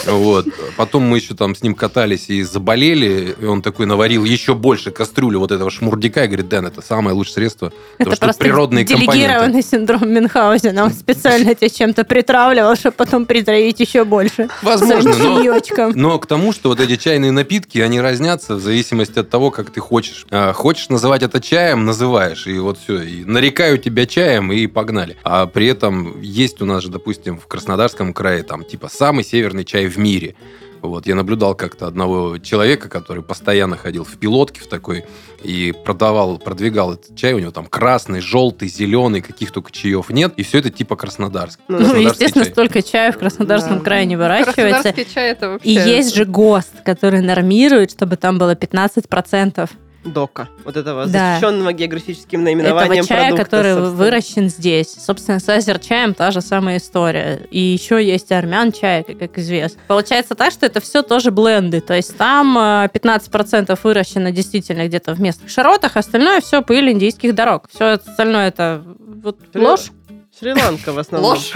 Вот. 0.06 0.46
Потом 0.76 1.02
мы 1.04 1.18
еще 1.18 1.34
там 1.34 1.54
с 1.54 1.62
ним 1.62 1.74
катались 1.74 2.28
и 2.28 2.42
заболели. 2.42 3.34
И 3.40 3.44
он 3.44 3.62
такой 3.62 3.86
наварил 3.86 4.24
еще 4.24 4.54
больше 4.54 4.90
кастрюлю 4.90 5.38
вот 5.38 5.52
этого 5.52 5.70
шмурдика. 5.70 6.24
И 6.24 6.26
говорит, 6.26 6.48
Дэн, 6.48 6.66
это 6.66 6.82
самое 6.82 7.14
лучшее 7.16 7.34
средство. 7.34 7.72
Потому 7.98 8.14
Это 8.16 8.32
что 8.32 8.38
природные 8.38 8.84
компоненты. 8.84 9.16
делегированный 9.18 9.62
синдром 9.62 10.08
Мюнхгаузена. 10.12 10.84
Он 10.84 10.90
специально 10.92 11.54
тебя 11.54 11.68
чем-то 11.68 12.04
притравливал, 12.04 12.74
чтобы 12.76 12.94
потом 12.96 13.26
притравить 13.26 13.80
еще 13.80 14.04
больше. 14.04 14.48
Возможно, 14.62 15.14
но... 15.16 15.42
Но 15.94 16.18
к 16.18 16.26
тому, 16.26 16.52
что 16.52 16.68
вот 16.70 16.80
эти 16.80 16.96
чайные 16.96 17.30
напитки, 17.32 17.78
они 17.78 18.00
разнятся 18.00 18.54
в 18.56 18.60
зависимости 18.60 19.18
от 19.18 19.30
того, 19.30 19.50
как 19.50 19.70
ты 19.70 19.80
хочешь. 19.80 20.26
А, 20.30 20.52
Хочешь 20.52 20.88
называть 20.88 21.21
это 21.22 21.40
чаем, 21.40 21.84
называешь, 21.84 22.46
и 22.46 22.58
вот 22.58 22.78
все. 22.78 23.02
И 23.02 23.24
нарекаю 23.24 23.78
тебя 23.78 24.06
чаем, 24.06 24.52
и 24.52 24.66
погнали. 24.66 25.16
А 25.24 25.46
при 25.46 25.66
этом 25.66 26.20
есть 26.20 26.60
у 26.62 26.64
нас 26.64 26.82
же, 26.82 26.90
допустим, 26.90 27.38
в 27.38 27.46
Краснодарском 27.46 28.12
крае 28.12 28.42
там 28.42 28.64
типа 28.64 28.88
самый 28.88 29.24
северный 29.24 29.64
чай 29.64 29.86
в 29.86 29.98
мире. 29.98 30.34
Вот, 30.80 31.06
я 31.06 31.14
наблюдал 31.14 31.54
как-то 31.54 31.87
одного 31.87 32.38
человека, 32.38 32.88
который 32.88 33.22
постоянно 33.22 33.76
ходил 33.76 34.02
в 34.02 34.16
пилотке 34.16 34.61
в 34.62 34.66
такой 34.66 35.04
и 35.44 35.72
продавал, 35.85 36.38
продвигал 36.38 36.94
этот 36.94 37.16
чай. 37.16 37.35
У 37.35 37.38
него 37.38 37.52
там 37.52 37.66
красный, 37.66 38.20
желтый, 38.20 38.66
зеленый, 38.66 39.20
каких 39.20 39.52
только 39.52 39.70
чаев 39.70 40.11
нет. 40.11 40.32
И 40.38 40.42
все 40.42 40.58
это 40.58 40.70
типа 40.70 40.96
Краснодарский. 40.96 41.62
Ну, 41.68 41.78
Ну, 41.78 41.85
Краснодарский 41.85 42.11
естественно, 42.11 42.44
чай. 42.46 42.52
столько 42.52 42.82
чая 42.82 43.12
в 43.12 43.18
Краснодарском 43.18 43.78
Да. 43.78 43.85
крае 43.85 44.06
не 44.06 44.16
выращивается. 44.16 44.54
Краснодарский 44.82 45.14
чай 45.14 45.30
это 45.30 45.50
вообще... 45.50 45.68
И 45.68 45.72
есть 45.74 46.16
же 46.16 46.24
ГОСТ, 46.24 46.82
который 46.85 47.20
нормирует, 47.20 47.92
чтобы 47.92 48.16
там 48.16 48.38
было 48.38 48.56
15% 48.56 49.70
Дока. 50.04 50.48
Вот 50.64 50.76
этого 50.76 51.06
Да. 51.06 51.34
защищенного 51.34 51.72
географическим 51.72 52.42
наименованием 52.42 53.04
этого 53.04 53.06
чая, 53.06 53.28
продукта, 53.28 53.44
который 53.44 53.72
собственно. 53.74 53.96
выращен 53.96 54.48
здесь. 54.48 54.92
Собственно, 54.98 55.38
с 55.38 55.48
азерчаем 55.48 56.14
та 56.14 56.30
же 56.30 56.40
самая 56.40 56.78
история. 56.78 57.46
И 57.50 57.60
еще 57.60 58.04
есть 58.04 58.32
армян 58.32 58.72
чай, 58.72 59.04
как, 59.04 59.38
известно. 59.38 59.80
Получается 59.86 60.34
так, 60.34 60.52
что 60.52 60.66
это 60.66 60.80
все 60.80 61.02
тоже 61.02 61.30
бленды. 61.30 61.80
То 61.80 61.94
есть 61.94 62.16
там 62.16 62.58
э, 62.58 62.88
15% 62.92 63.78
выращено 63.82 64.32
действительно 64.32 64.86
где-то 64.88 65.14
в 65.14 65.20
местных 65.20 65.50
широтах, 65.50 65.96
остальное 65.96 66.40
все 66.40 66.62
пыль 66.62 66.90
индийских 66.90 67.34
дорог. 67.34 67.68
Все 67.72 67.92
остальное 67.92 68.48
это 68.48 68.82
вот 69.22 69.38
ложь. 69.54 69.92
Шри-Ланка 70.38 70.92
в 70.92 70.99
основном. 70.99 71.33
Ложь. 71.33 71.53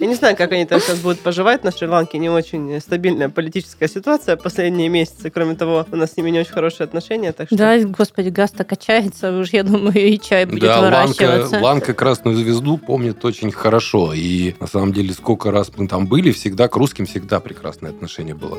Я 0.00 0.06
не 0.06 0.16
знаю, 0.16 0.36
как 0.36 0.50
они 0.50 0.66
там 0.66 0.80
сейчас 0.80 0.98
будут 0.98 1.20
поживать. 1.20 1.62
На 1.62 1.70
Шри-Ланке 1.70 2.18
не 2.18 2.28
очень 2.28 2.80
стабильная 2.80 3.28
политическая 3.28 3.88
ситуация 3.88 4.36
последние 4.36 4.88
месяцы. 4.88 5.30
Кроме 5.30 5.54
того, 5.54 5.86
у 5.90 5.96
нас 5.96 6.12
с 6.12 6.16
ними 6.16 6.30
не 6.30 6.40
очень 6.40 6.52
хорошие 6.52 6.86
отношения. 6.86 7.32
Так 7.32 7.46
что... 7.48 7.56
Да, 7.56 7.78
господи, 7.78 8.30
газ-то 8.30 8.64
качается, 8.64 9.38
уж 9.38 9.50
я 9.50 9.62
думаю, 9.62 9.96
и 9.96 10.18
чай 10.18 10.44
будет 10.44 10.62
Да, 10.62 10.80
Ланка, 10.80 11.22
выращиваться. 11.22 11.60
Ланка 11.60 11.94
Красную 11.94 12.36
Звезду 12.36 12.78
помнит 12.78 13.24
очень 13.24 13.52
хорошо. 13.52 14.12
И 14.12 14.54
на 14.58 14.66
самом 14.66 14.92
деле, 14.92 15.12
сколько 15.12 15.52
раз 15.52 15.70
мы 15.76 15.86
там 15.86 16.06
были, 16.06 16.32
всегда 16.32 16.66
к 16.66 16.76
русским 16.76 17.06
всегда 17.06 17.38
прекрасное 17.38 17.90
отношение 17.90 18.34
было. 18.34 18.58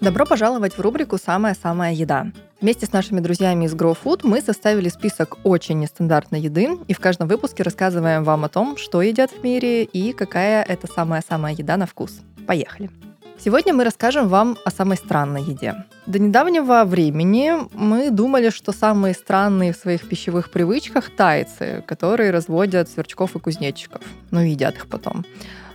Добро 0.00 0.26
пожаловать 0.26 0.76
в 0.76 0.80
рубрику 0.80 1.18
«Самая-самая 1.18 1.92
еда». 1.92 2.26
Вместе 2.60 2.84
с 2.84 2.92
нашими 2.92 3.20
друзьями 3.20 3.64
из 3.64 3.74
Grow 3.74 3.96
Food 3.96 4.20
мы 4.24 4.42
составили 4.42 4.90
список 4.90 5.38
очень 5.44 5.78
нестандартной 5.78 6.42
еды, 6.42 6.76
и 6.88 6.92
в 6.92 7.00
каждом 7.00 7.26
выпуске 7.26 7.62
рассказываем 7.62 8.22
вам 8.22 8.44
о 8.44 8.50
том, 8.50 8.76
что 8.76 9.00
едят 9.00 9.30
в 9.30 9.42
мире 9.42 9.84
и 9.84 10.12
какая 10.12 10.62
это 10.62 10.86
самая-самая 10.86 11.54
еда 11.54 11.78
на 11.78 11.86
вкус. 11.86 12.20
Поехали! 12.46 12.90
Сегодня 13.42 13.72
мы 13.72 13.84
расскажем 13.84 14.28
вам 14.28 14.58
о 14.66 14.70
самой 14.70 14.98
странной 14.98 15.42
еде. 15.42 15.74
До 16.04 16.18
недавнего 16.18 16.84
времени 16.84 17.52
мы 17.72 18.10
думали, 18.10 18.50
что 18.50 18.72
самые 18.72 19.14
странные 19.14 19.72
в 19.72 19.76
своих 19.76 20.06
пищевых 20.06 20.50
привычках 20.50 21.08
тайцы, 21.08 21.82
которые 21.86 22.30
разводят 22.30 22.90
сверчков 22.90 23.36
и 23.36 23.38
кузнечиков, 23.38 24.02
и 24.32 24.36
едят 24.36 24.76
их 24.76 24.86
потом. 24.86 25.24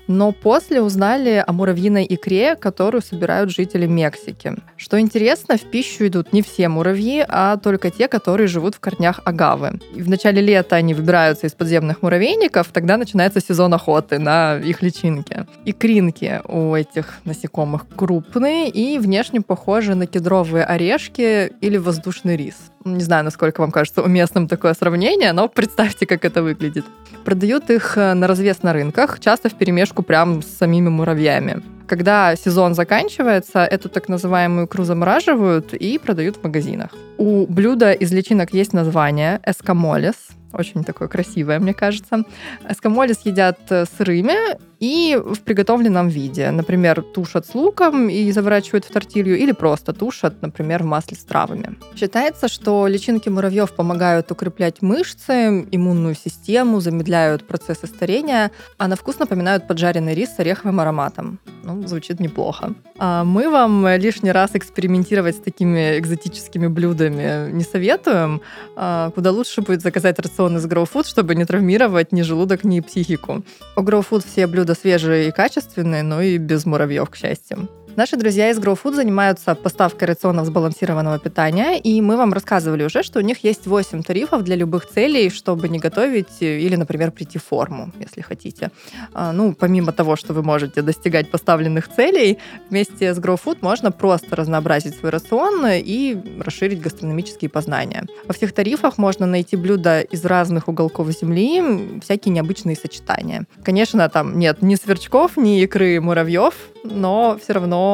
Но 0.08 0.32
после 0.32 0.82
узнали 0.82 1.44
о 1.46 1.52
муравьиной 1.52 2.06
икре, 2.08 2.56
которую 2.56 3.02
собирают 3.02 3.50
жители 3.50 3.86
Мексики. 3.88 4.54
Что 4.78 5.00
интересно, 5.00 5.58
в 5.58 5.62
пищу 5.62 6.08
идут 6.08 6.34
не 6.34 6.42
все 6.42 6.70
муравьи, 6.70 7.26
а 7.28 7.58
только 7.58 7.90
те, 7.90 8.08
которые 8.08 8.48
живут 8.48 8.76
в 8.76 8.80
корнях 8.80 9.22
агавы. 9.26 9.80
И 9.96 10.02
в 10.02 10.10
начале 10.10 10.42
лета 10.42 10.76
они 10.76 10.94
выбираются 10.94 11.48
из 11.48 11.54
подземных 11.54 12.02
муравейников, 12.02 12.68
тогда 12.72 12.98
начинается 12.98 13.42
сезон 13.42 13.74
охоты 13.74 14.20
на 14.20 14.58
их 14.58 14.82
личинки. 14.82 15.46
Икринки 15.66 16.42
у 16.48 16.76
этих 16.76 17.16
насекомых 17.24 17.88
крупные 17.96 18.70
и 18.70 19.00
внешне 19.00 19.42
похожи 19.42 19.96
на 19.96 20.06
кедровые 20.06 20.66
орешки 20.66 21.52
или 21.62 21.78
воздушный 21.78 22.38
рис. 22.38 22.56
Не 22.86 23.04
знаю, 23.04 23.24
насколько 23.24 23.62
вам 23.62 23.72
кажется 23.72 24.04
уместным 24.04 24.48
такое 24.48 24.76
сравнение, 24.76 25.34
но 25.34 25.48
представьте, 25.48 26.06
как 26.06 26.24
это 26.24 26.44
выглядит. 26.44 26.86
Продают 27.24 27.72
их 27.72 27.98
э, 27.98 28.14
на 28.14 28.28
развес 28.28 28.62
на 28.62 28.74
рынках, 28.74 29.20
часто 29.20 29.50
в 29.50 29.56
перемешку 29.56 29.95
прям 30.04 30.42
с 30.42 30.58
самими 30.58 30.90
муравьями. 30.90 31.62
Когда 31.88 32.36
сезон 32.36 32.74
заканчивается, 32.74 33.60
эту 33.60 33.90
так 33.90 34.10
называемую 34.10 34.66
икру 34.66 34.84
замораживают 34.84 35.74
и 35.74 36.00
продают 36.00 36.38
в 36.38 36.44
магазинах. 36.44 36.90
У 37.18 37.46
блюда 37.46 37.92
из 37.92 38.12
личинок 38.12 38.54
есть 38.54 38.74
название 38.74 39.40
эскамолес. 39.46 40.16
Очень 40.52 40.84
такое 40.84 41.08
красивое, 41.08 41.60
мне 41.60 41.74
кажется. 41.74 42.24
Эскамолес 42.68 43.20
едят 43.26 43.60
э, 43.70 43.86
сырыми 43.98 44.58
и 44.80 45.20
в 45.24 45.40
приготовленном 45.42 46.08
виде. 46.08 46.52
Например, 46.52 47.02
тушат 47.02 47.46
с 47.48 47.56
луком 47.56 48.10
и 48.10 48.32
заворачивают 48.32 48.86
в 48.86 48.92
тортилью, 48.92 49.38
или 49.38 49.52
просто 49.52 49.94
тушат, 49.94 50.42
например, 50.42 50.84
в 50.84 50.86
масле 50.86 51.18
с 51.18 51.24
травами. 51.24 51.78
Считается, 51.96 52.48
что 52.48 52.88
личинки 52.88 53.30
муравьев 53.30 53.72
помогают 53.72 54.32
укреплять 54.32 54.82
мышцы, 54.82 55.68
иммунную 55.72 56.16
систему, 56.16 56.82
замедляют 56.82 57.48
процессы 57.48 57.88
старения, 57.88 58.52
а 58.78 58.88
на 58.88 58.96
вкус 58.96 59.20
напоминают 59.20 59.68
поджаренный 59.68 60.14
рис 60.14 60.36
с 60.36 60.40
ореховым 60.40 60.80
ароматом. 60.80 61.40
Ну, 61.64 61.88
звучит 61.88 62.20
неплохо. 62.20 62.74
А 62.98 63.24
мы 63.24 63.50
вам 63.50 63.88
лишний 63.98 64.32
раз 64.32 64.52
экспериментировать 64.54 65.36
с 65.36 65.40
такими 65.40 65.98
экзотическими 65.98 66.68
блюдами 66.68 67.52
не 67.52 67.64
советуем. 67.64 68.42
А 68.76 69.10
куда 69.12 69.32
лучше 69.32 69.62
будет 69.62 69.82
заказать 69.82 70.20
рацион 70.20 70.58
из 70.58 70.66
Grow 70.66 70.86
чтобы 71.06 71.36
не 71.36 71.46
травмировать 71.46 72.12
ни 72.12 72.22
желудок, 72.22 72.64
ни 72.64 72.80
психику. 72.80 73.44
У 73.76 73.82
Grow 73.82 74.24
все 74.26 74.48
блюда 74.48 74.65
свежие 74.74 75.28
и 75.28 75.32
качественные, 75.32 76.02
но 76.02 76.22
и 76.22 76.38
без 76.38 76.66
муравьев, 76.66 77.10
к 77.10 77.16
счастью. 77.16 77.70
Наши 77.96 78.18
друзья 78.18 78.50
из 78.50 78.60
Grow 78.60 78.78
Food 78.82 78.96
занимаются 78.96 79.56
поставкой 79.56 80.10
рационов 80.10 80.48
сбалансированного 80.48 81.18
питания, 81.18 81.80
и 81.80 82.02
мы 82.02 82.18
вам 82.18 82.34
рассказывали 82.34 82.84
уже, 82.84 83.04
что 83.04 83.20
у 83.20 83.22
них 83.22 83.46
есть 83.46 83.68
8 83.68 84.04
тарифов 84.04 84.44
для 84.44 84.58
любых 84.58 84.86
целей, 84.86 85.30
чтобы 85.30 85.70
не 85.70 85.80
готовить 85.80 86.42
или, 86.42 86.76
например, 86.76 87.12
прийти 87.12 87.40
в 87.40 87.44
форму, 87.46 87.94
если 87.98 88.20
хотите. 88.20 88.72
А, 89.14 89.32
ну, 89.32 89.54
помимо 89.54 89.94
того, 89.94 90.18
что 90.18 90.34
вы 90.34 90.44
можете 90.44 90.82
достигать 90.82 91.32
поставленных 91.32 91.88
целей, 91.88 92.38
вместе 92.70 93.14
с 93.14 93.18
Grow 93.18 93.40
Food 93.42 93.60
можно 93.62 93.94
просто 93.94 94.36
разнообразить 94.36 95.00
свой 95.00 95.12
рацион 95.12 95.66
и 95.66 96.18
расширить 96.42 96.82
гастрономические 96.82 97.50
познания. 97.50 98.04
Во 98.28 98.34
всех 98.34 98.52
тарифах 98.52 98.98
можно 98.98 99.26
найти 99.26 99.56
блюда 99.56 100.02
из 100.02 100.26
разных 100.26 100.68
уголков 100.68 101.10
земли, 101.12 102.02
всякие 102.04 102.34
необычные 102.34 102.76
сочетания. 102.76 103.46
Конечно, 103.64 104.10
там 104.10 104.38
нет 104.38 104.62
ни 104.62 104.76
сверчков, 104.76 105.38
ни 105.38 105.62
икры 105.62 106.02
муравьев, 106.02 106.56
но 106.84 107.40
все 107.42 107.54
равно 107.54 107.85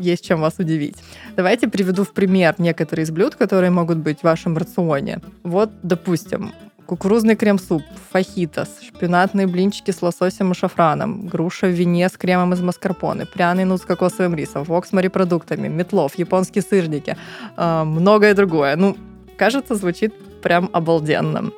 есть 0.00 0.24
чем 0.24 0.40
вас 0.40 0.54
удивить. 0.58 0.96
Давайте 1.36 1.68
приведу 1.68 2.04
в 2.04 2.12
пример 2.12 2.54
некоторые 2.58 3.04
из 3.04 3.10
блюд, 3.10 3.34
которые 3.34 3.70
могут 3.70 3.98
быть 3.98 4.20
в 4.20 4.24
вашем 4.24 4.56
рационе. 4.56 5.20
Вот, 5.42 5.70
допустим, 5.82 6.52
кукурузный 6.90 7.36
крем-суп, 7.36 7.82
фахитос, 8.10 8.68
шпинатные 8.82 9.46
блинчики 9.46 9.92
с 9.92 10.02
лососем 10.02 10.50
и 10.50 10.54
шафраном, 10.54 11.28
груша 11.28 11.66
в 11.66 11.70
вине 11.70 12.08
с 12.08 12.16
кремом 12.16 12.52
из 12.52 12.60
маскарпоне, 12.60 13.26
пряный 13.26 13.64
нут 13.64 13.80
с 13.80 13.84
кокосовым 13.84 14.34
рисом, 14.34 14.64
вок 14.64 14.86
с 14.86 14.92
морепродуктами, 14.92 15.68
метлов, 15.68 16.18
японские 16.18 16.62
сырники, 16.62 17.16
э, 17.56 17.84
многое 17.84 18.34
другое. 18.34 18.74
Ну, 18.76 18.96
кажется, 19.36 19.76
звучит 19.76 20.12
прям 20.42 20.68
обалденно. 20.72 21.52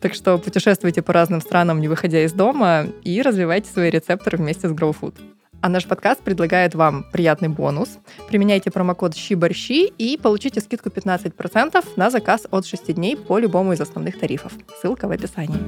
Так 0.00 0.14
что 0.14 0.36
путешествуйте 0.38 1.00
по 1.00 1.12
разным 1.12 1.40
странам, 1.40 1.80
не 1.80 1.86
выходя 1.86 2.24
из 2.24 2.32
дома, 2.32 2.86
и 3.04 3.22
развивайте 3.22 3.70
свои 3.70 3.88
рецепторы 3.88 4.36
вместе 4.36 4.68
с 4.68 4.72
Grow 4.72 4.96
Food. 5.00 5.14
А 5.62 5.68
наш 5.68 5.86
подкаст 5.86 6.20
предлагает 6.22 6.74
вам 6.74 7.04
приятный 7.12 7.48
бонус. 7.48 7.98
Применяйте 8.28 8.72
промокод 8.72 9.14
щи 9.14 9.34
и 9.96 10.18
получите 10.20 10.60
скидку 10.60 10.88
15% 10.88 11.84
на 11.96 12.10
заказ 12.10 12.48
от 12.50 12.66
6 12.66 12.92
дней 12.94 13.16
по 13.16 13.38
любому 13.38 13.72
из 13.72 13.80
основных 13.80 14.18
тарифов. 14.18 14.52
Ссылка 14.80 15.06
в 15.06 15.12
описании. 15.12 15.60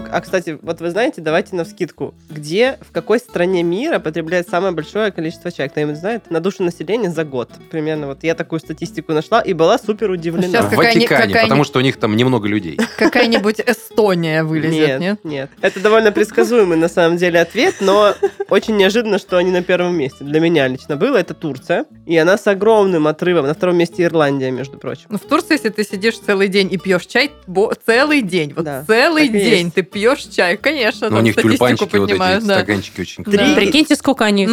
Ну, 0.00 0.08
а, 0.10 0.20
кстати, 0.20 0.58
вот 0.62 0.80
вы 0.80 0.90
знаете, 0.90 1.20
давайте 1.20 1.56
на 1.56 1.64
вскидку. 1.64 2.14
Где, 2.30 2.78
в 2.80 2.92
какой 2.92 3.18
стране 3.18 3.62
мира 3.62 3.98
потребляет 3.98 4.48
самое 4.48 4.72
большое 4.72 5.10
количество 5.12 5.50
чая? 5.52 5.68
Кто-нибудь 5.68 5.96
знает? 5.96 6.30
На 6.30 6.40
душу 6.40 6.62
населения 6.62 7.10
за 7.10 7.24
год. 7.24 7.50
Примерно 7.70 8.06
вот 8.08 8.22
я 8.24 8.34
такую 8.34 8.60
статистику 8.60 9.12
нашла 9.12 9.40
и 9.40 9.52
была 9.52 9.78
супер 9.78 10.10
удивлена. 10.10 10.48
Сейчас 10.48 10.66
В 10.66 10.76
Ватикане, 10.76 11.06
какая-ни- 11.08 11.42
потому 11.42 11.64
что 11.64 11.78
у 11.78 11.82
них 11.82 11.96
там 11.98 12.16
немного 12.16 12.48
людей. 12.48 12.78
Какая-нибудь 12.98 13.60
Эстония 13.60 14.42
вылезет, 14.44 14.72
Нет, 14.72 15.00
нет? 15.00 15.24
нет. 15.24 15.50
Это 15.60 15.80
довольно 15.80 16.12
предсказуемый 16.12 16.76
на 16.76 16.88
самом 16.88 17.16
деле 17.16 17.40
ответ, 17.40 17.76
но 17.80 18.14
очень 18.50 18.76
неожиданно, 18.76 19.18
что 19.18 19.36
они 19.36 19.50
на 19.50 19.62
первом 19.62 19.96
месте. 19.96 20.24
Для 20.24 20.40
меня 20.40 20.68
лично 20.68 20.96
было. 20.96 21.16
Это 21.16 21.34
Турция. 21.34 21.86
И 22.06 22.16
она 22.16 22.38
с 22.38 22.46
огромным 22.46 23.06
отрывом. 23.06 23.46
На 23.46 23.54
втором 23.54 23.76
месте 23.76 24.04
Ирландия, 24.04 24.50
между 24.50 24.78
прочим. 24.78 25.06
Ну, 25.08 25.18
в 25.18 25.22
Турции, 25.22 25.54
если 25.54 25.68
ты 25.70 25.84
сидишь 25.84 26.18
целый 26.18 26.48
день 26.48 26.72
и 26.72 26.78
пьешь 26.78 27.06
чай, 27.06 27.30
целый 27.84 28.22
день, 28.22 28.52
вот 28.54 28.64
Да, 28.64 28.84
целый 28.86 29.28
день 29.28 29.70
ты 29.70 29.82
пьешь 29.86 30.24
чай, 30.24 30.56
конечно, 30.56 31.08
Но 31.08 31.16
там 31.16 31.18
у 31.20 31.22
них 31.22 31.36
тюльпанчики 31.36 31.96
вот 31.96 32.10
эти, 32.10 32.18
да. 32.18 32.40
стаканчики 32.40 33.00
очень 33.00 33.24
Да. 33.24 33.30
Три- 33.30 33.54
Прикиньте, 33.54 33.96
сколько 33.96 34.24
они 34.24 34.46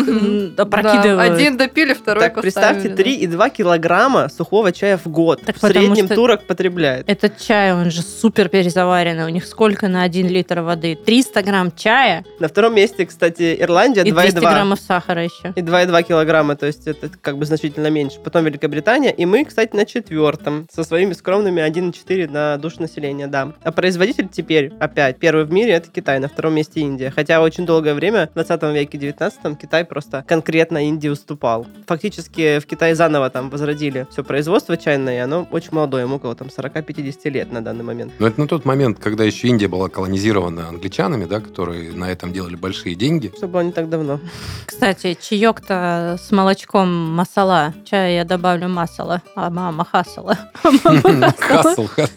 Да, 0.55 0.63
опрокидывают. 0.63 1.33
Один 1.33 1.57
допили, 1.57 1.93
второй 1.93 2.23
так, 2.23 2.39
представьте, 2.41 2.89
поставили, 2.89 3.25
да. 3.27 3.35
3,2 3.43 3.49
килограмма 3.49 4.29
сухого 4.29 4.71
чая 4.71 4.97
в 4.97 5.07
год. 5.07 5.41
Так 5.45 5.57
в 5.57 5.59
среднем 5.59 6.05
что- 6.05 6.15
турок 6.15 6.45
потребляет. 6.47 7.09
Этот 7.09 7.37
чай, 7.39 7.73
он 7.73 7.91
же 7.91 8.01
супер 8.01 8.49
перезаваренный. 8.49 9.25
У 9.25 9.29
них 9.29 9.45
сколько 9.45 9.87
на 9.87 10.03
1 10.03 10.27
литр 10.27 10.61
воды? 10.61 10.95
300 10.95 11.41
грамм 11.43 11.71
чая 11.75 12.23
На 12.39 12.47
втором 12.47 12.75
месте, 12.75 13.05
кстати, 13.05 13.55
Ирландия 13.59 14.01
и 14.03 14.11
200 14.11 14.35
2,2. 14.37 14.39
граммов 14.41 14.79
сахара 14.79 15.23
еще. 15.23 15.53
И 15.55 15.61
2,2 15.61 16.03
килограмма, 16.03 16.55
то 16.55 16.65
есть 16.65 16.87
это 16.87 17.09
как 17.21 17.37
бы 17.37 17.45
значительно 17.45 17.87
меньше. 17.89 18.19
Потом 18.23 18.45
Великобритания, 18.45 19.11
и 19.11 19.25
мы, 19.25 19.45
кстати, 19.45 19.75
на 19.75 19.85
четвертом, 19.85 20.67
со 20.73 20.83
своими 20.83 21.13
скромными 21.13 21.61
1,4 21.61 22.27
на 22.29 22.57
душу 22.57 22.81
населения, 22.81 23.27
да. 23.27 23.53
А 23.63 23.71
производитель 23.71 24.27
теперь, 24.29 24.71
опять, 24.79 25.12
первый 25.13 25.45
в 25.45 25.51
мире, 25.51 25.73
это 25.73 25.89
Китай, 25.89 26.19
на 26.19 26.27
втором 26.27 26.55
месте 26.55 26.81
Индия. 26.81 27.11
Хотя 27.11 27.41
очень 27.41 27.65
долгое 27.65 27.93
время, 27.93 28.29
в 28.31 28.33
20 28.33 28.63
веке, 28.73 28.97
19 28.97 29.57
Китай 29.59 29.85
просто 29.85 30.23
конкретно 30.27 30.87
Индии 30.87 31.09
уступал. 31.09 31.65
Фактически 31.87 32.59
в 32.59 32.65
Китае 32.65 32.95
заново 32.95 33.29
там 33.29 33.49
возродили 33.49 34.07
все 34.11 34.23
производство 34.23 34.77
чайное, 34.77 35.15
и 35.15 35.19
оно 35.19 35.47
очень 35.51 35.69
молодое, 35.71 36.03
ему 36.03 36.15
около 36.15 36.35
там 36.35 36.47
40-50 36.47 37.29
лет 37.29 37.51
на 37.51 37.63
данный 37.63 37.83
момент. 37.83 38.13
Но 38.19 38.27
это 38.27 38.39
на 38.39 38.47
тот 38.47 38.65
момент, 38.65 38.99
когда 38.99 39.23
еще 39.23 39.47
Индия 39.47 39.67
была 39.67 39.89
колонизирована 39.89 40.69
англичанами, 40.69 41.25
да, 41.25 41.39
которые 41.39 41.91
на 41.93 42.11
этом 42.11 42.33
делали 42.33 42.55
большие 42.55 42.95
деньги. 42.95 43.31
Что 43.37 43.47
было 43.47 43.61
не 43.61 43.71
так 43.71 43.89
давно. 43.89 44.19
Кстати, 44.65 45.17
чаек-то 45.19 46.17
с 46.21 46.31
молочком 46.31 46.89
масала. 46.89 47.73
Чай 47.85 48.15
я 48.15 48.25
добавлю 48.25 48.67
масала, 48.67 49.21
а 49.35 49.49
мама 49.49 49.85
хасала. 49.85 50.37
Хасл, 50.63 51.87
хасл. 51.87 52.11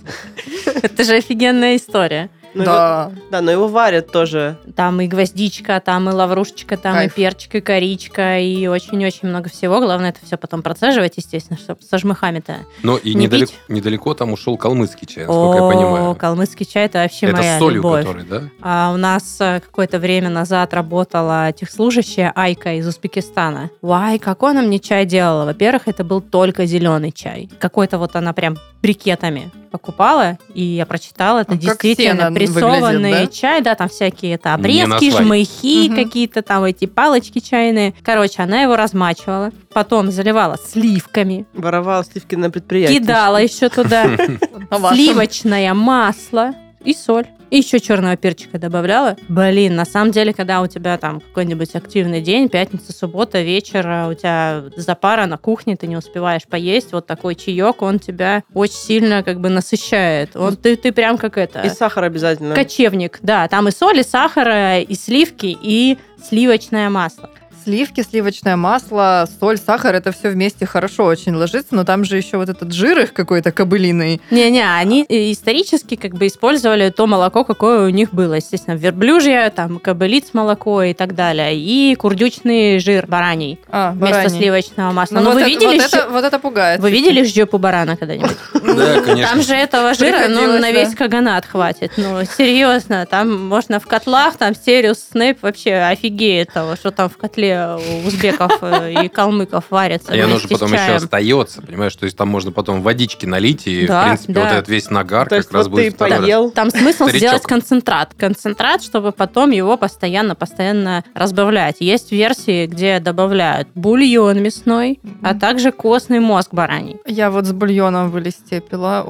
Это 0.83 1.05
же 1.05 1.17
офигенная 1.17 1.77
история. 1.77 2.31
Ну, 2.57 2.65
Да. 2.65 3.11
его- 3.13 3.23
да, 3.31 3.41
но 3.43 3.51
его 3.51 3.69
варят 3.69 4.11
тоже. 4.11 4.57
Там 4.75 5.01
и 5.01 5.07
гвоздичка, 5.07 5.81
там 5.81 6.09
и 6.09 6.13
лаврушечка, 6.13 6.77
там 6.77 6.95
Кайф. 6.95 7.13
и 7.13 7.15
перчик, 7.17 7.55
и 7.57 7.61
коричка, 7.61 8.39
и 8.39 8.67
очень-очень 8.67 9.29
много 9.29 9.49
всего. 9.51 9.79
Главное 9.81 10.11
это 10.11 10.21
все 10.25 10.37
потом 10.37 10.63
процеживать, 10.63 11.15
естественно, 11.17 11.59
чтобы 11.59 11.83
со 11.83 11.99
жмыхами-то. 11.99 12.57
Но 12.83 12.97
и 12.97 13.15
Не 13.15 13.25
недалеко, 13.25 13.53
пить? 13.53 13.61
недалеко 13.69 14.15
там 14.15 14.33
ушел 14.33 14.57
калмыцкий 14.57 15.07
чай, 15.07 15.27
насколько 15.27 15.63
я 15.65 15.71
понимаю. 15.71 16.15
калмыцкий 16.15 16.67
чай 16.67 16.87
это 16.87 16.99
вообще 17.01 17.27
Это 17.27 17.37
моя 17.37 17.57
с 17.57 17.59
солью, 17.59 17.77
любовь. 17.77 18.05
который, 18.05 18.25
да? 18.25 18.43
А 18.63 18.93
у 18.95 18.97
нас 18.97 19.37
э, 19.41 19.61
какое-то 19.61 19.99
время 19.99 20.31
назад 20.31 20.73
работала 20.75 21.53
техслужащая 21.53 22.33
Айка 22.35 22.73
из 22.75 22.87
Узбекистана. 22.89 23.71
Вай, 23.83 24.19
какой 24.19 24.53
она 24.53 24.63
мне 24.63 24.79
чай 24.79 25.05
делала? 25.05 25.45
Во-первых, 25.45 25.89
это 25.89 26.05
был 26.05 26.21
только 26.21 26.65
зеленый 26.67 27.13
чай. 27.13 27.51
Какой-то 27.59 27.99
вот 27.99 28.17
она 28.17 28.33
прям 28.33 28.57
брикетами 28.83 29.51
покупала, 29.77 30.39
и 30.55 30.63
я 30.63 30.87
прочитала, 30.87 31.41
это 31.41 31.53
Ну, 31.53 31.57
как 31.59 31.63
действительно 31.69 32.33
прессованный 32.33 33.11
выглядит, 33.13 33.33
чай, 33.35 33.61
да, 33.61 33.75
там 33.75 33.89
всякие 33.89 34.35
это 34.35 34.55
обрезки, 34.55 35.11
жмыхи 35.11 35.89
Мгм. 35.89 35.97
какие-то 35.97 36.43
там 36.43 36.65
эти 36.65 36.87
палочки 36.87 37.39
чайные. 37.41 37.93
Короче, 38.03 38.43
она 38.43 38.63
его 38.63 38.77
размачивала, 38.77 39.51
потом 39.73 40.11
заливала 40.11 40.57
сливками, 40.65 41.47
Воровал 41.53 42.05
сливки 42.05 42.35
на 42.35 42.51
предприятии. 42.51 42.95
кидала 42.99 43.37
еще 43.37 43.69
туда 43.69 44.05
А 44.71 44.95
сливочное 44.95 45.75
масло 45.75 46.53
и 46.87 46.95
соль. 46.95 47.27
И 47.51 47.59
еще 47.59 47.79
черного 47.79 48.17
перчика 48.17 48.59
добавляла. 48.59 49.17
Блин, 49.29 49.77
на 49.77 49.85
самом 49.85 50.11
деле, 50.11 50.33
когда 50.33 50.61
у 50.63 50.67
тебя 50.67 50.99
там 50.99 51.21
какой-нибудь 51.21 51.75
активный 51.75 52.21
день, 52.21 52.49
пятница, 52.49 52.93
суббота, 52.93 53.43
вечер, 53.43 53.87
а 53.87 54.09
у 54.09 54.15
тебя 54.15 54.65
запара 54.77 55.27
на 55.27 55.37
кухне, 55.39 55.77
ты 55.77 55.87
не 55.87 55.97
успеваешь 55.97 56.43
поесть, 56.45 56.93
вот 56.93 57.07
такой 57.07 57.35
чаек, 57.35 57.83
он 57.83 57.99
тебя 57.99 58.43
очень 58.53 58.75
сильно 58.75 59.23
как 59.23 59.41
бы 59.41 59.49
насыщает. 59.49 60.35
Он, 60.35 60.57
ты, 60.57 60.77
ты 60.77 60.93
прям 60.93 61.19
как 61.19 61.39
это... 61.39 61.61
И 61.61 61.69
сахар 61.69 62.05
обязательно. 62.05 62.55
Кочевник, 62.55 63.19
да. 63.23 63.47
Там 63.49 63.69
и 63.69 63.71
соль, 63.71 64.01
и 64.01 64.03
сахар, 64.03 64.81
и 64.81 64.95
сливки, 64.95 65.57
и 65.61 65.99
сливочное 66.29 66.91
масло. 66.91 67.31
Сливки, 67.67 68.01
сливочное 68.09 68.55
масло, 68.55 69.29
соль, 69.41 69.59
сахар, 69.59 69.93
это 69.97 70.13
все 70.13 70.29
вместе 70.29 70.67
хорошо 70.67 71.05
очень 71.05 71.35
ложится, 71.35 71.75
но 71.75 71.83
там 71.83 72.05
же 72.05 72.17
еще 72.17 72.37
вот 72.37 72.49
этот 72.49 72.73
жир 72.73 72.97
их 73.01 73.13
какой-то 73.13 73.51
кобылиный. 73.51 74.21
Не-не, 74.31 74.63
они 74.73 75.05
исторически 75.09 75.97
как 75.97 76.13
бы 76.15 76.29
использовали 76.29 76.91
то 76.91 77.09
молоко, 77.09 77.43
какое 77.43 77.85
у 77.85 77.89
них 77.89 78.15
было. 78.15 78.35
Естественно, 78.35 78.77
верблюжье, 78.77 79.51
там, 79.51 79.81
кобылиц 79.81 80.27
молоко 80.33 80.85
и 80.85 80.95
так 80.95 81.17
далее. 81.17 81.57
И 81.59 81.97
курдючный 81.97 82.79
жир 82.79 83.09
бараний 83.09 83.59
А, 83.69 83.91
вместо 83.91 84.15
бараний. 84.19 84.39
сливочного 84.39 84.93
масла. 84.93 85.17
Ну, 85.17 85.23
Но 85.23 85.31
вот, 85.31 85.35
вы 85.35 85.41
это, 85.41 85.49
видели, 85.51 85.77
вот, 85.81 85.93
это, 85.93 86.09
вот 86.09 86.25
это 86.25 86.39
пугает. 86.39 86.81
вы 86.81 86.91
видели 86.93 87.25
жопу 87.25 87.59
барана 87.59 87.97
когда-нибудь? 87.97 88.37
Да, 88.77 89.01
конечно. 89.01 89.33
Там 89.33 89.43
же 89.43 89.55
этого 89.55 89.95
жира, 89.95 90.29
ну, 90.29 90.59
на 90.59 90.71
весь 90.71 90.95
каганат 90.95 91.47
хватит. 91.47 91.93
Ну, 91.97 92.23
серьезно, 92.37 93.07
там 93.07 93.47
можно 93.49 93.81
в 93.81 93.87
котлах, 93.87 94.37
там 94.37 94.55
Сириус 94.55 94.99
Снейп 95.13 95.43
вообще 95.43 95.75
офигеет 95.77 96.53
того, 96.53 96.77
что 96.77 96.91
там 96.91 97.09
в 97.09 97.17
котле 97.17 97.56
кофе 97.57 98.03
у 98.05 98.07
узбеков 98.07 98.59
э, 98.63 99.05
и 99.05 99.09
калмыков 99.09 99.65
варится 99.71 100.15
И 100.15 100.21
оно 100.21 100.39
же 100.39 100.49
потом 100.49 100.73
еще 100.73 100.95
остается, 100.95 101.63
понимаешь? 101.63 101.95
То 101.97 102.05
есть 102.05 102.17
там 102.17 102.29
можно 102.29 102.53
потом 102.53 102.83
водички 102.83 103.27
налить, 103.27 103.67
и, 103.67 103.87
в 103.87 104.03
принципе, 104.03 104.35
вот 104.35 104.49
этот 104.49 104.69
весь 104.69 104.91
нагар 104.91 105.29
как 105.29 105.51
раз 105.53 105.69
будет... 105.69 105.97
поел, 105.97 106.51
Там 106.51 106.71
смысл 106.71 107.09
сделать 107.09 107.43
концентрат. 107.43 108.15
Концентрат, 108.17 108.83
чтобы 108.83 109.13
потом 109.13 109.51
его 109.51 109.77
постоянно-постоянно 109.77 111.05
разбавлять. 111.15 111.77
Есть 111.81 112.13
версии, 112.13 112.67
где 112.67 113.01
добавляют 113.01 113.69
бульон 113.75 114.43
мясной, 114.43 115.01
а 115.23 115.35
также 115.35 115.73
костный 115.73 116.21
мозг 116.21 116.53
бараний. 116.53 116.97
Я 117.07 117.31
вот 117.31 117.47
с 117.47 117.53
бульоном 117.53 118.11
в 118.11 118.19
листе 118.19 118.61
пила. 118.61 119.05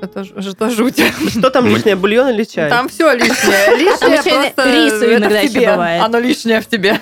Это, 0.00 0.24
жуть. 0.70 1.02
Что 1.30 1.50
там 1.50 1.66
лишнее, 1.66 1.96
бульон 1.96 2.28
или 2.30 2.44
чай? 2.44 2.70
Там 2.70 2.88
все 2.88 3.12
лишнее. 3.12 3.76
Лишнее 3.76 4.22
просто 4.22 4.72
рису 4.72 5.04
это 5.04 5.16
иногда 5.16 5.40
в 5.40 5.44
еще 5.44 5.52
тебе. 5.52 5.70
бывает. 5.72 6.02
Оно 6.02 6.18
лишнее 6.18 6.60
в 6.60 6.66
тебе. 6.66 7.00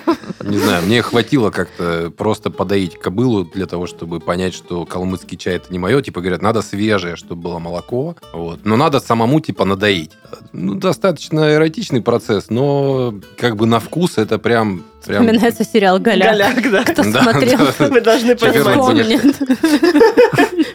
Не 0.53 0.59
знаю, 0.59 0.85
мне 0.85 1.01
хватило 1.01 1.49
как-то 1.49 2.13
просто 2.15 2.51
подоить 2.51 2.99
кобылу 2.99 3.43
для 3.43 3.65
того, 3.65 3.87
чтобы 3.87 4.19
понять, 4.19 4.53
что 4.53 4.85
калмыцкий 4.85 5.35
чай 5.35 5.55
это 5.55 5.73
не 5.73 5.79
мое. 5.79 5.99
Типа 6.03 6.21
говорят, 6.21 6.43
надо 6.43 6.61
свежее, 6.61 7.15
чтобы 7.15 7.41
было 7.41 7.57
молоко. 7.57 8.15
Вот. 8.33 8.59
Но 8.63 8.77
надо 8.77 8.99
самому 8.99 9.39
типа 9.39 9.65
надоить. 9.65 10.11
Ну, 10.51 10.75
достаточно 10.75 11.55
эротичный 11.55 12.03
процесс, 12.03 12.51
но 12.51 13.15
как 13.39 13.55
бы 13.55 13.65
на 13.65 13.79
вкус 13.79 14.19
это 14.19 14.37
прям... 14.37 14.83
прям... 15.03 15.23
Вспоминается 15.23 15.63
сериал 15.63 15.97
«Голяк». 15.97 16.33
Голяк, 16.33 16.71
да. 16.71 16.83
Кто 16.83 17.01
Да, 17.01 17.23
смотрел, 17.23 17.57
да. 17.79 17.87
Вы 17.89 18.01
должны 18.01 18.35
понимать. 18.35 19.23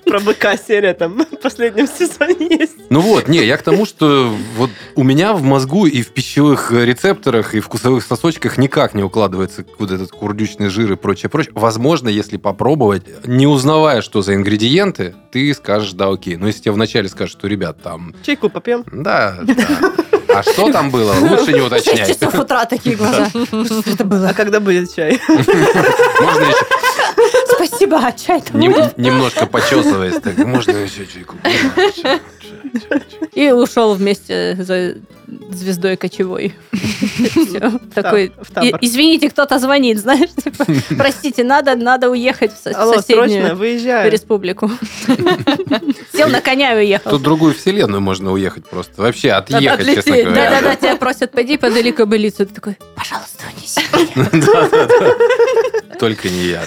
Про 0.08 0.20
быка 0.20 0.56
серия 0.56 0.94
там 0.94 1.18
в 1.30 1.36
последнем 1.42 1.86
сезоне 1.86 2.58
есть. 2.58 2.76
Ну 2.90 3.00
вот, 3.00 3.28
не, 3.28 3.44
я 3.44 3.56
к 3.56 3.62
тому, 3.62 3.84
что 3.86 4.34
вот 4.56 4.70
у 4.96 5.02
меня 5.02 5.32
в 5.34 5.42
мозгу 5.42 5.86
и 5.86 6.02
в 6.02 6.08
пищевых 6.08 6.72
рецепторах, 6.72 7.54
и 7.54 7.60
в 7.60 7.66
вкусовых 7.66 8.04
сосочках 8.04 8.58
никак 8.58 8.94
не 8.94 9.02
укладывается 9.02 9.64
вот 9.78 9.90
этот 9.90 10.10
курдючный 10.10 10.68
жир 10.68 10.92
и 10.92 10.96
прочее, 10.96 11.28
прочее. 11.30 11.52
Возможно, 11.54 12.08
если 12.08 12.36
попробовать, 12.36 13.02
не 13.26 13.46
узнавая, 13.46 14.00
что 14.02 14.22
за 14.22 14.34
ингредиенты, 14.34 15.14
ты 15.30 15.52
скажешь, 15.54 15.92
да, 15.92 16.08
окей. 16.08 16.36
Но 16.36 16.46
если 16.46 16.62
тебе 16.62 16.72
вначале 16.72 17.08
скажут, 17.08 17.38
что, 17.38 17.46
ребят, 17.48 17.82
там, 17.82 18.14
Чайку 18.24 18.48
попьем. 18.48 18.84
да, 18.90 19.38
да. 19.42 19.54
А 20.34 20.42
что 20.42 20.70
там 20.70 20.90
было, 20.90 21.14
лучше 21.20 21.52
не 21.52 21.60
В 21.60 21.68
6 21.70 21.86
уточнять. 21.88 22.08
часов 22.08 22.34
утра 22.38 22.64
такие 22.66 22.94
глаза. 22.96 23.28
Что 23.30 23.80
это 23.80 24.04
А 24.04 24.04
было? 24.04 24.32
когда 24.36 24.60
будет 24.60 24.94
чай? 24.94 25.18
Можно 25.28 26.44
еще 26.44 26.64
Спасибо, 27.66 27.98
а 27.98 28.12
чай-то 28.12 28.56
нем- 28.56 28.72
будет? 28.72 28.98
немножко 28.98 29.46
почесываясь. 29.46 30.20
Так, 30.20 30.38
можно 30.38 30.72
еще 30.72 31.06
чайку? 31.06 31.36
Чай, 31.42 31.92
чай, 32.02 32.20
чай, 32.40 32.80
чай. 32.90 33.28
И 33.32 33.50
ушел 33.50 33.94
вместе 33.94 34.56
за 34.58 34.96
звездой 35.50 35.96
кочевой. 35.96 36.54
Такой, 37.94 38.32
в 38.40 38.50
табор. 38.52 38.80
«И- 38.80 38.86
извините, 38.86 39.30
кто-то 39.30 39.58
звонит, 39.58 39.98
знаешь, 39.98 40.30
типа, 40.30 40.64
простите, 40.96 41.44
надо, 41.44 41.76
надо 41.76 42.10
уехать 42.10 42.52
в 42.52 42.56
соседнюю 42.56 43.56
республику. 44.10 44.70
Сел 46.12 46.28
на 46.28 46.40
коня 46.40 46.74
и 46.74 46.84
уехал. 46.84 47.10
Тут 47.10 47.22
другую 47.22 47.54
вселенную 47.54 48.00
можно 48.00 48.32
уехать 48.32 48.66
просто. 48.66 49.00
Вообще 49.00 49.30
отъехать, 49.32 49.86
честно 49.86 50.16
говоря. 50.16 50.50
Да-да-да, 50.50 50.76
тебя 50.76 50.96
просят, 50.96 51.32
пойди 51.32 51.56
подали 51.56 51.90
кобылицу. 51.90 52.46
Ты 52.46 52.54
такой, 52.54 52.78
пожалуйста, 52.94 53.44
унеси. 53.54 53.80
Только 55.98 56.28
не 56.28 56.44
я. 56.44 56.62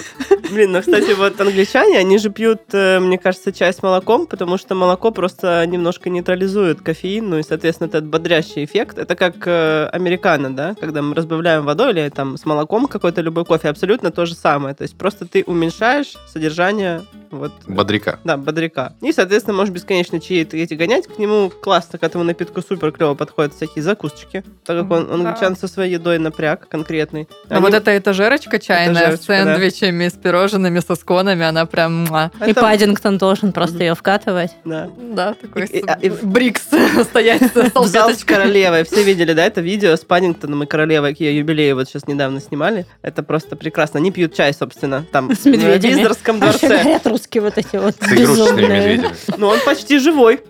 Блин, 0.50 0.72
ну, 0.72 0.80
кстати, 0.80 1.12
вот 1.12 1.40
англичане, 1.40 1.98
они 1.98 2.18
же 2.18 2.28
пьют, 2.28 2.60
э, 2.72 3.00
мне 3.00 3.16
кажется, 3.16 3.52
чай 3.52 3.72
с 3.72 3.82
молоком, 3.82 4.26
потому 4.26 4.58
что 4.58 4.74
молоко 4.74 5.10
просто 5.10 5.64
немножко 5.66 6.10
нейтрализует 6.10 6.82
кофеин, 6.82 7.30
ну 7.30 7.38
и, 7.38 7.42
соответственно, 7.42 7.88
этот 7.88 8.04
бодрящий 8.04 8.51
эффект. 8.58 8.98
Это 8.98 9.14
как 9.16 9.34
э, 9.46 9.86
американо, 9.92 10.54
да, 10.54 10.74
когда 10.80 11.02
мы 11.02 11.14
разбавляем 11.14 11.64
водой 11.64 11.92
или 11.92 12.08
там 12.08 12.36
с 12.36 12.44
молоком 12.44 12.86
какой-то 12.86 13.20
любой 13.20 13.44
кофе, 13.44 13.68
абсолютно 13.68 14.10
то 14.10 14.26
же 14.26 14.34
самое. 14.34 14.74
То 14.74 14.82
есть 14.82 14.96
просто 14.96 15.26
ты 15.26 15.42
уменьшаешь 15.46 16.14
содержание 16.32 17.02
вот 17.30 17.52
Бодряка. 17.66 18.18
Да, 18.24 18.36
бодряка. 18.36 18.92
И, 19.00 19.10
соответственно, 19.10 19.56
можешь 19.56 19.72
бесконечно 19.72 20.20
чаи 20.20 20.46
эти 20.52 20.74
гонять. 20.74 21.06
К 21.06 21.18
нему 21.18 21.48
классно, 21.50 21.98
к 21.98 22.02
этому 22.02 22.24
напитку 22.24 22.60
супер 22.60 22.92
клево 22.92 23.14
подходят 23.14 23.54
всякие 23.54 23.82
закусочки. 23.82 24.44
Так 24.66 24.80
как 24.82 24.90
он, 24.90 25.10
он 25.10 25.22
Да. 25.22 25.30
англичан 25.30 25.56
со 25.56 25.66
своей 25.66 25.94
едой 25.94 26.18
напряг 26.18 26.68
конкретный. 26.68 27.26
А 27.48 27.54
Они- 27.54 27.62
вот 27.64 27.72
эта 27.72 27.96
этажерочка 27.96 28.58
чайная 28.58 28.92
Этажерочка, 28.94 29.22
с 29.24 29.26
да. 29.26 29.44
сэндвичами, 29.44 30.08
с 30.08 30.12
пирожными, 30.12 30.80
со 30.80 30.94
сконами, 30.94 31.44
она 31.46 31.64
прям... 31.64 32.04
муа. 32.04 32.30
И 32.46 32.50
Это- 32.50 32.60
Паддингтон 32.60 33.16
должен 33.16 33.52
просто 33.52 33.76
Мгм. 33.76 33.82
ее 33.84 33.94
вкатывать. 33.94 34.50
Да. 34.66 34.90
Да, 34.98 35.32
такой 35.32 35.64
И- 35.66 35.78
и- 35.78 35.84
а- 35.86 35.98
и 36.02 36.10
брикс 36.10 36.62
стоять 37.04 37.42
с 37.44 37.52
салфеточкой. 37.72 38.41
Королевой. 38.42 38.84
Все 38.84 39.02
видели, 39.02 39.32
да, 39.32 39.44
это 39.44 39.60
видео 39.60 39.96
с 39.96 40.00
Паддингтоном 40.00 40.62
и 40.62 40.66
королевой 40.66 41.14
к 41.14 41.20
ее 41.20 41.36
юбилею 41.38 41.76
вот 41.76 41.88
сейчас 41.88 42.06
недавно 42.06 42.40
снимали. 42.40 42.86
Это 43.02 43.22
просто 43.22 43.56
прекрасно. 43.56 43.98
Они 44.00 44.10
пьют 44.10 44.34
чай, 44.34 44.52
собственно, 44.54 45.04
там. 45.12 45.34
С 45.34 45.44
медведями. 45.44 45.94
В 45.94 45.96
Виздорском 45.98 46.38
А 46.42 46.46
еще 46.48 46.58
дворце. 46.58 46.82
говорят 46.82 47.06
русские 47.06 47.42
вот 47.42 47.58
эти 47.58 47.76
вот 47.76 47.94
С 48.00 48.12
игрушечными 48.12 48.62
медведями. 48.62 49.10
Ну, 49.38 49.48
он 49.48 49.58
почти 49.64 49.98
живой. 49.98 50.40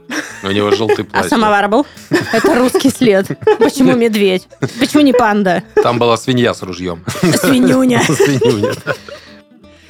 У 0.43 0.49
него 0.51 0.71
желтый 0.73 1.07
А 1.13 1.19
плащ. 1.19 1.27
самовар 1.31 1.69
был? 1.69 1.87
Это 2.33 2.55
русский 2.55 2.91
след. 2.91 3.27
Почему 3.59 3.95
медведь? 3.97 4.49
Почему 4.79 5.03
не 5.03 5.13
панда? 5.13 5.63
Там 5.83 5.99
была 5.99 6.17
свинья 6.17 6.55
с 6.55 6.63
ружьем. 6.63 7.05
Свинюня. 7.21 8.03
Свинюня. 8.03 8.73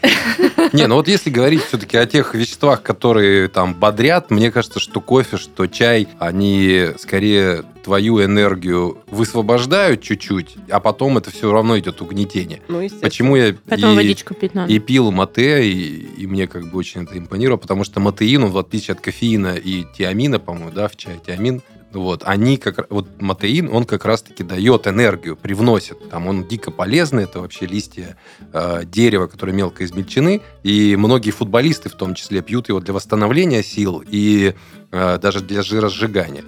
Не, 0.72 0.86
ну 0.86 0.96
вот 0.96 1.08
если 1.08 1.30
говорить 1.30 1.62
все-таки 1.62 1.96
о 1.96 2.06
тех 2.06 2.34
веществах, 2.34 2.82
которые 2.82 3.48
там 3.48 3.74
бодрят, 3.74 4.30
мне 4.30 4.50
кажется, 4.50 4.80
что 4.80 5.00
кофе, 5.00 5.36
что 5.36 5.66
чай, 5.66 6.08
они 6.18 6.88
скорее 6.98 7.64
твою 7.82 8.24
энергию 8.24 8.98
высвобождают 9.08 10.02
чуть-чуть, 10.02 10.56
а 10.70 10.80
потом 10.80 11.18
это 11.18 11.30
все 11.30 11.52
равно 11.52 11.78
идет 11.78 12.00
угнетение. 12.00 12.62
Ну. 12.68 12.88
Почему 13.00 13.36
я 13.36 13.54
Поэтому 13.68 13.92
и- 13.94 13.96
водичку 13.96 14.34
пить 14.34 14.54
надо. 14.54 14.72
и 14.72 14.78
пил 14.78 15.10
мате, 15.10 15.64
и, 15.68 16.06
и 16.16 16.26
мне 16.26 16.46
как 16.46 16.70
бы 16.70 16.78
очень 16.78 17.02
это 17.02 17.18
импонировало, 17.18 17.58
потому 17.58 17.84
что 17.84 18.00
матеин, 18.00 18.44
он, 18.44 18.50
в 18.50 18.58
отличие 18.58 18.94
от 18.94 19.00
кофеина 19.00 19.54
и 19.56 19.84
тиамина, 19.96 20.38
по-моему, 20.38 20.70
да, 20.70 20.88
в 20.88 20.96
чае 20.96 21.18
тиамин, 21.24 21.60
вот, 22.00 22.22
они 22.24 22.56
как 22.56 22.90
вот 22.90 23.20
матеин, 23.20 23.68
он 23.72 23.84
как 23.84 24.04
раз-таки 24.04 24.42
дает 24.42 24.86
энергию, 24.86 25.36
привносит. 25.36 26.10
Там 26.10 26.26
он 26.26 26.46
дико 26.46 26.70
полезный, 26.70 27.24
это 27.24 27.40
вообще 27.40 27.66
листья 27.66 28.16
э, 28.52 28.82
дерева, 28.84 29.26
которые 29.26 29.54
мелко 29.54 29.84
измельчены, 29.84 30.40
и 30.62 30.96
многие 30.96 31.30
футболисты 31.30 31.88
в 31.88 31.94
том 31.94 32.14
числе 32.14 32.42
пьют 32.42 32.68
его 32.68 32.80
для 32.80 32.94
восстановления 32.94 33.62
сил 33.62 34.02
и 34.06 34.54
э, 34.90 35.18
даже 35.18 35.40
для 35.40 35.62
жиросжигания. 35.62 36.44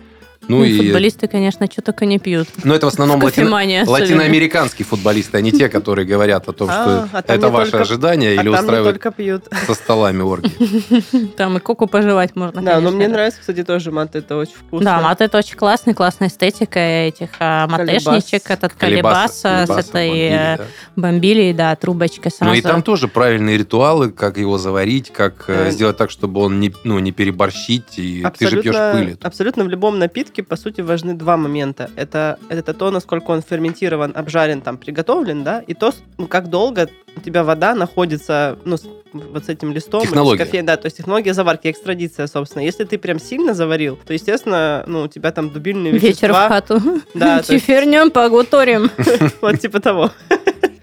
Ну, 0.48 0.59
Ну, 0.59 0.64
и, 0.64 0.76
Футболисты, 0.78 1.26
конечно, 1.28 1.66
что 1.70 1.83
только 1.83 2.07
не 2.07 2.18
пьют. 2.18 2.48
но 2.64 2.74
это 2.74 2.87
в 2.87 2.88
основном 2.92 3.20
В 3.20 3.24
латино- 3.24 3.85
латиноамериканские 3.87 4.87
футболисты, 4.87 5.38
а 5.38 5.40
не 5.40 5.52
те, 5.52 5.68
которые 5.68 6.07
говорят 6.07 6.48
о 6.48 6.52
том, 6.52 6.68
А, 6.70 7.07
что 7.09 7.09
а 7.18 7.22
это 7.26 7.48
ваше 7.48 7.70
только- 7.72 7.83
ожидание 7.85 8.30
А 8.38 8.42
или 8.42 9.11
пьют. 9.11 9.44
со 9.66 9.74
столами 9.74 10.22
оргии. 10.22 11.26
Там 11.37 11.57
и 11.57 11.61
коку 11.61 11.87
пожевать 11.87 12.37
можно, 12.37 12.62
Да, 12.62 12.80
но 12.80 12.90
мне 12.90 13.09
нравится, 13.09 13.40
кстати, 13.40 13.64
тоже 13.64 13.90
мат. 13.90 14.14
Это 14.16 14.37
очень 14.37 14.54
вкусно. 14.54 14.85
Да, 14.85 15.00
мат 15.00 15.20
это 15.20 15.38
очень 15.38 15.57
классный, 15.57 15.94
классная 15.94 16.28
эстетика 16.28 16.78
этих 16.78 17.30
а, 17.40 17.66
матешничек, 17.66 18.50
этот 18.50 18.74
колебаса, 18.74 19.66
с 19.66 19.70
этой 19.70 20.59
бомбили, 20.96 21.50
э, 21.50 21.54
да. 21.54 21.76
трубочкой 21.76 22.30
сразу. 22.33 22.52
Ну 22.52 22.59
и 22.59 22.61
там 22.62 22.83
тоже 22.83 23.09
правильные 23.09 23.59
ритуалы, 23.59 24.11
как 24.11 24.38
его 24.38 24.59
заварить, 24.59 25.11
как 25.12 25.44
э, 25.48 25.54
Э, 25.68 25.70
сделать 25.70 25.96
так, 25.96 26.11
чтобы 26.11 26.40
он 26.40 26.61
не, 26.61 26.72
ну, 26.85 26.98
не 26.98 27.12
переборщить, 27.12 27.98
и 27.98 28.24
ты 28.38 28.48
же 28.48 28.61
пьешь 28.62 28.74
пыль. 28.92 29.12
эту. 29.12 29.26
абсолютно 29.26 29.64
в 29.64 29.68
любом 29.68 29.98
напитке, 29.98 30.34
по 30.42 30.57
сути, 30.57 30.81
важны 30.81 31.14
два 31.14 31.37
момента. 31.37 31.90
Это, 31.97 32.38
это 32.49 32.75
то, 32.75 32.90
насколько 32.90 33.31
он 33.31 33.42
ферментирован, 33.42 34.12
обжарен, 34.14 34.61
там, 34.61 34.77
приготовлен, 34.79 35.44
да, 35.44 35.61
и 35.66 35.75
то, 35.75 35.92
ну, 36.18 36.27
как 36.27 36.49
долго 36.49 36.88
у 37.16 37.20
тебя 37.20 37.44
вода 37.44 37.75
находится, 37.75 38.59
ну, 38.64 38.77
вот 39.12 39.44
с 39.44 39.49
этим 39.49 39.73
листом. 39.73 40.03
Технология. 40.03 40.44
кофеем, 40.44 40.66
да, 40.66 40.77
то 40.77 40.87
есть 40.87 40.97
технология 40.97 41.33
заварки, 41.35 41.70
экстрадиция, 41.70 42.27
собственно. 42.27 42.62
Если 42.62 42.85
ты 42.85 42.99
прям 42.99 43.20
сильно 43.20 43.55
заварил, 43.55 43.97
то, 44.05 44.12
естественно, 44.12 44.83
ну, 44.88 45.03
у 45.03 45.09
тебя 45.09 45.31
там 45.31 45.51
дубильные 45.51 45.92
Вечер 45.92 46.33
в 46.33 46.37
вещества. 46.37 46.49
хату. 46.49 46.81
Да, 47.14 47.42
то 47.42 47.53
есть- 47.53 47.64
Чифернем, 47.64 48.11
погуторим. 48.11 48.90
вот 49.40 49.61
типа 49.61 49.81
того. 49.81 50.11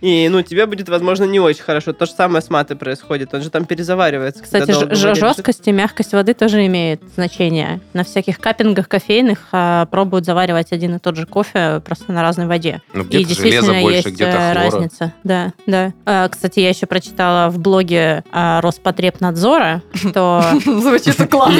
И, 0.01 0.27
ну, 0.29 0.41
тебе 0.41 0.65
будет, 0.65 0.89
возможно, 0.89 1.25
не 1.25 1.39
очень 1.39 1.61
хорошо. 1.63 1.93
То 1.93 2.05
же 2.05 2.11
самое 2.11 2.41
с 2.41 2.49
матой 2.49 2.75
происходит. 2.75 3.33
Он 3.33 3.41
же 3.41 3.49
там 3.49 3.65
перезаваривается. 3.65 4.43
Кстати, 4.43 4.71
жесткость 5.15 5.67
и 5.67 5.71
мягкость 5.71 6.13
воды 6.13 6.33
тоже 6.33 6.65
имеет 6.65 7.01
значение. 7.15 7.79
На 7.93 8.03
всяких 8.03 8.39
каппингах 8.39 8.87
кофейных 8.87 9.39
а, 9.51 9.85
пробуют 9.85 10.25
заваривать 10.25 10.71
один 10.71 10.95
и 10.95 10.99
тот 10.99 11.15
же 11.15 11.25
кофе 11.25 11.81
просто 11.85 12.11
на 12.11 12.21
разной 12.21 12.47
воде. 12.47 12.81
Ну, 12.93 13.03
И 13.03 13.23
где-то 13.23 13.35
железа 13.35 13.43
действительно 13.43 13.81
больше, 13.81 13.97
есть 13.97 14.07
где-то 14.07 14.37
э, 14.37 14.53
разница. 14.53 15.13
Да, 15.23 15.53
да. 15.67 15.93
А, 16.05 16.27
Кстати, 16.29 16.59
я 16.59 16.69
еще 16.69 16.87
прочитала 16.87 17.49
в 17.49 17.59
блоге 17.59 18.23
а, 18.31 18.59
Роспотребнадзора, 18.61 19.83
что 19.93 20.43
Звучит 20.65 21.17
классно. 21.29 21.55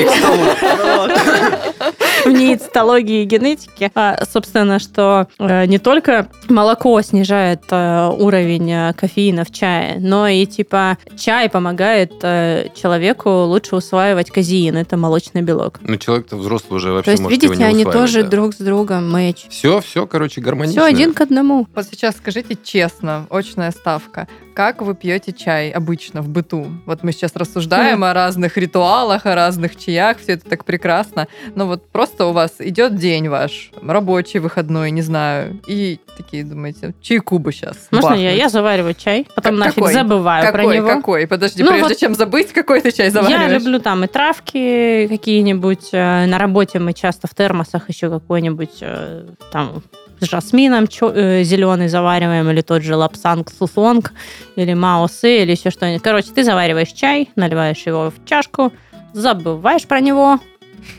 В 2.26 2.30
неицтологии 2.30 3.24
и 3.24 3.26
генетике. 3.26 3.92
А, 3.96 4.24
собственно, 4.32 4.80
что 4.80 5.28
э, 5.40 5.66
не 5.66 5.80
только 5.80 6.28
молоко 6.50 7.02
снижает 7.02 7.62
э, 7.70 8.10
уровень 8.32 8.72
э, 8.72 8.94
кофеина 8.94 9.44
в 9.44 9.52
чае, 9.52 9.98
но 10.00 10.28
и 10.28 10.46
типа 10.46 10.98
чай 11.18 11.50
помогает 11.50 12.14
э, 12.24 12.70
человеку 12.76 13.30
лучше 13.30 13.76
усваивать 13.76 14.32
казеин. 14.32 14.78
Это 14.78 14.96
молочный 14.96 15.42
белок. 15.42 15.80
Ну, 15.82 15.98
человек-то 15.98 16.38
взрослый 16.38 16.78
уже 16.78 16.92
вообще 16.92 17.06
То 17.06 17.12
есть, 17.12 17.24
может 17.24 17.36
видите, 17.36 17.54
его 17.54 17.62
не 17.62 17.68
они 17.68 17.84
тоже 17.84 18.24
да. 18.24 18.30
друг 18.30 18.54
с 18.54 18.58
другом 18.58 19.12
мэч. 19.12 19.48
Все, 19.50 19.82
все, 19.82 20.08
короче, 20.08 20.40
гармонично. 20.40 20.82
Все 20.82 20.90
один 20.90 21.14
к 21.14 21.22
одному. 21.22 21.68
Вот 21.76 21.86
сейчас 21.86 22.16
скажите 22.16 22.58
честно, 22.64 23.28
очная 23.30 23.72
ставка. 23.72 24.28
Как 24.54 24.82
вы 24.82 24.96
пьете 24.96 25.32
чай 25.32 25.72
обычно 25.72 26.22
в 26.22 26.30
быту? 26.30 26.68
Вот 26.86 27.04
мы 27.04 27.12
сейчас 27.12 27.32
рассуждаем 27.36 28.04
о 28.06 28.14
разных 28.14 28.58
ритуалах, 28.58 29.26
о 29.26 29.36
разных 29.36 29.78
чаях, 29.78 30.20
все 30.20 30.34
это 30.34 30.50
так 30.50 30.66
прекрасно. 30.66 31.28
Но 31.56 31.68
вот 31.68 31.90
просто 31.90 32.26
у 32.26 32.32
вас 32.32 32.56
идет 32.60 32.96
день 32.96 33.28
ваш, 33.28 33.72
рабочий, 33.82 34.40
выходной, 34.40 34.92
не 34.92 35.02
знаю, 35.02 35.60
и 35.68 36.00
такие 36.22 36.44
думаете, 36.44 36.94
чайку 37.02 37.40
бы 37.40 37.52
сейчас. 37.52 37.88
Можно 37.92 38.14
я? 38.16 38.32
Я 38.32 38.50
завариваю 38.50 38.94
чай, 38.94 39.28
потом 39.36 39.58
Как- 39.58 39.60
нафиг 39.66 39.76
какой? 39.76 39.94
забываю 39.94 40.46
какой, 40.46 40.64
про 40.66 40.76
него. 40.76 40.88
какой? 40.88 41.28
Подожди, 41.28 41.64
Ну 41.64 41.70
прежде 41.70 41.88
вот 41.90 41.98
чем 41.98 42.16
забыть, 42.16 42.52
какой 42.54 42.82
ты 42.82 42.92
чай 42.92 43.10
завариваешь? 43.10 43.52
Я 43.52 43.58
люблю 43.58 43.80
там 43.80 44.04
и 44.04 44.08
травки 44.08 45.08
какие-нибудь. 45.08 45.90
э, 45.94 46.26
На 46.26 46.38
работе 46.38 46.80
мы 46.80 46.94
часто 46.94 47.28
в 47.28 47.36
термосах 47.36 47.90
еще 47.90 48.10
какой-нибудь 48.10 48.78
э, 48.82 49.26
там 49.52 49.84
с 50.20 50.26
жасмином 50.30 50.86
зеленый 50.88 51.88
завариваем, 51.88 52.50
или 52.52 52.62
тот 52.62 52.84
же 52.84 52.96
лапсанг 52.96 53.52
сусонг, 53.52 54.14
или 54.56 54.74
маосы, 54.76 55.42
или 55.42 55.52
еще 55.52 55.72
что-нибудь. 55.72 56.04
Короче, 56.04 56.30
ты 56.32 56.44
завариваешь 56.44 56.90
чай, 56.92 57.30
наливаешь 57.36 57.82
его 57.88 58.12
в 58.12 58.26
чашку, 58.28 58.72
забываешь 59.14 59.88
про 59.88 60.00
него 60.00 60.40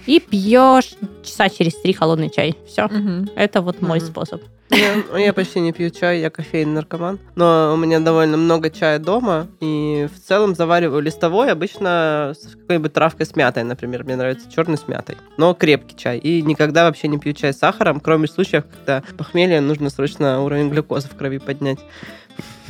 и 0.07 0.19
пьешь 0.21 0.91
часа 1.25 1.49
через 1.49 1.75
три 1.81 1.93
холодный 1.93 2.31
чай. 2.31 2.57
Все. 2.67 2.87
Мгм. 2.87 3.31
Это 3.37 3.61
вот 3.63 3.81
мой 3.81 3.99
Мгм. 3.99 4.07
способ. 4.09 4.43
Я, 4.73 5.33
почти 5.33 5.61
не 5.61 5.73
пью 5.73 5.91
чай, 5.91 6.21
я 6.21 6.31
кофейный 6.31 6.73
наркоман. 6.73 7.19
Но 7.35 7.73
у 7.75 7.77
меня 7.77 8.01
довольно 8.01 8.37
много 8.37 8.71
чая 8.71 8.99
дома, 8.99 9.49
и 9.61 10.09
в 10.13 10.27
целом 10.27 10.55
завариваю 10.55 11.03
листовой, 11.03 11.51
обычно 11.51 12.33
с 12.35 12.57
какой-нибудь 12.57 12.93
травкой 12.93 13.27
с 13.27 13.37
мятой, 13.37 13.65
например. 13.65 14.05
Мне 14.05 14.17
нравится 14.17 14.51
черный 14.51 14.79
с 14.79 14.89
мятой. 14.89 15.17
Но 15.37 15.55
крепкий 15.55 15.97
чай. 15.97 16.19
И 16.19 16.43
никогда 16.43 16.85
вообще 16.85 17.09
не 17.09 17.19
пью 17.19 17.35
чай 17.35 17.53
с 17.53 17.59
сахаром, 17.59 18.01
кроме 18.01 18.29
случаев, 18.29 18.65
когда 18.75 19.03
похмелье 19.19 19.61
нужно 19.61 19.91
срочно 19.91 20.43
уровень 20.43 20.71
глюкозы 20.71 21.09
в 21.09 21.17
крови 21.17 21.39
поднять. 21.39 21.81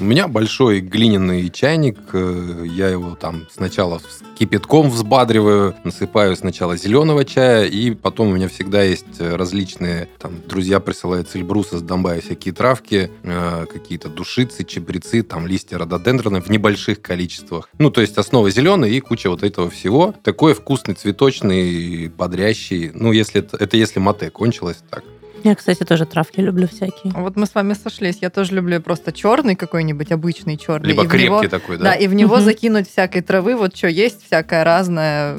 У 0.02 0.04
меня 0.04 0.26
большой 0.26 0.80
глиняный 0.80 1.48
чайник. 1.48 1.96
э, 2.12 2.64
Я 2.66 2.88
его 2.88 3.14
там 3.14 3.46
сначала 3.52 4.00
с 4.00 4.20
кипятком 4.36 4.90
взбадриваю, 4.90 5.76
насыпаю 5.84 6.34
сначала 6.34 6.76
зеленого 6.76 7.24
чая, 7.24 7.66
и 7.66 7.92
потом 7.92 8.30
у 8.30 8.32
меня 8.32 8.48
всегда 8.48 8.82
есть 8.82 9.20
э, 9.20 9.36
различные, 9.36 10.08
там, 10.18 10.40
друзья 10.48 10.80
присылают 10.80 11.30
с 11.30 11.36
Эльбруса, 11.36 11.78
с 11.78 11.82
Донбая 11.82 12.20
всякие 12.20 12.52
травки, 12.52 13.12
э, 13.22 13.66
какие-то 13.72 14.08
душицы, 14.08 14.64
чабрецы, 14.64 15.22
там, 15.22 15.46
листья 15.46 15.78
рододендрона 15.78 16.40
в 16.40 16.50
небольших 16.50 17.00
количествах. 17.00 17.68
Ну, 17.78 17.92
то 17.92 18.00
есть 18.00 18.18
основа 18.18 18.50
зеленая 18.50 18.90
и 18.90 18.98
куча 18.98 19.30
вот 19.30 19.44
этого 19.44 19.70
всего. 19.70 20.16
Такой 20.24 20.54
вкусный, 20.54 20.94
цветочный, 20.94 22.08
бодрящий. 22.08 22.90
Ну, 22.92 23.12
если 23.12 23.38
это, 23.38 23.56
это 23.56 23.76
если 23.76 24.00
мате 24.00 24.30
кончилось 24.30 24.82
так. 24.90 25.04
Я, 25.44 25.54
кстати, 25.54 25.82
тоже 25.84 26.06
травки 26.06 26.40
люблю 26.40 26.68
всякие. 26.68 27.12
Вот 27.14 27.36
мы 27.36 27.46
с 27.46 27.54
вами 27.54 27.74
сошлись. 27.74 28.18
Я 28.20 28.30
тоже 28.30 28.54
люблю 28.54 28.80
просто 28.80 29.12
черный 29.12 29.56
какой-нибудь, 29.56 30.12
обычный 30.12 30.56
черный. 30.56 30.88
Либо 30.90 31.04
и 31.04 31.08
крепкий 31.08 31.24
него- 31.26 31.48
такой, 31.48 31.78
Да, 31.78 31.84
да? 31.84 31.94
и 31.94 32.06
в 32.06 32.14
него 32.14 32.36
Мгм. 32.36 32.44
закинуть 32.44 32.88
всякой 32.88 33.22
травы, 33.22 33.56
вот 33.56 33.76
что 33.76 33.88
есть, 33.88 34.24
всякое 34.26 34.62
разное, 34.64 35.36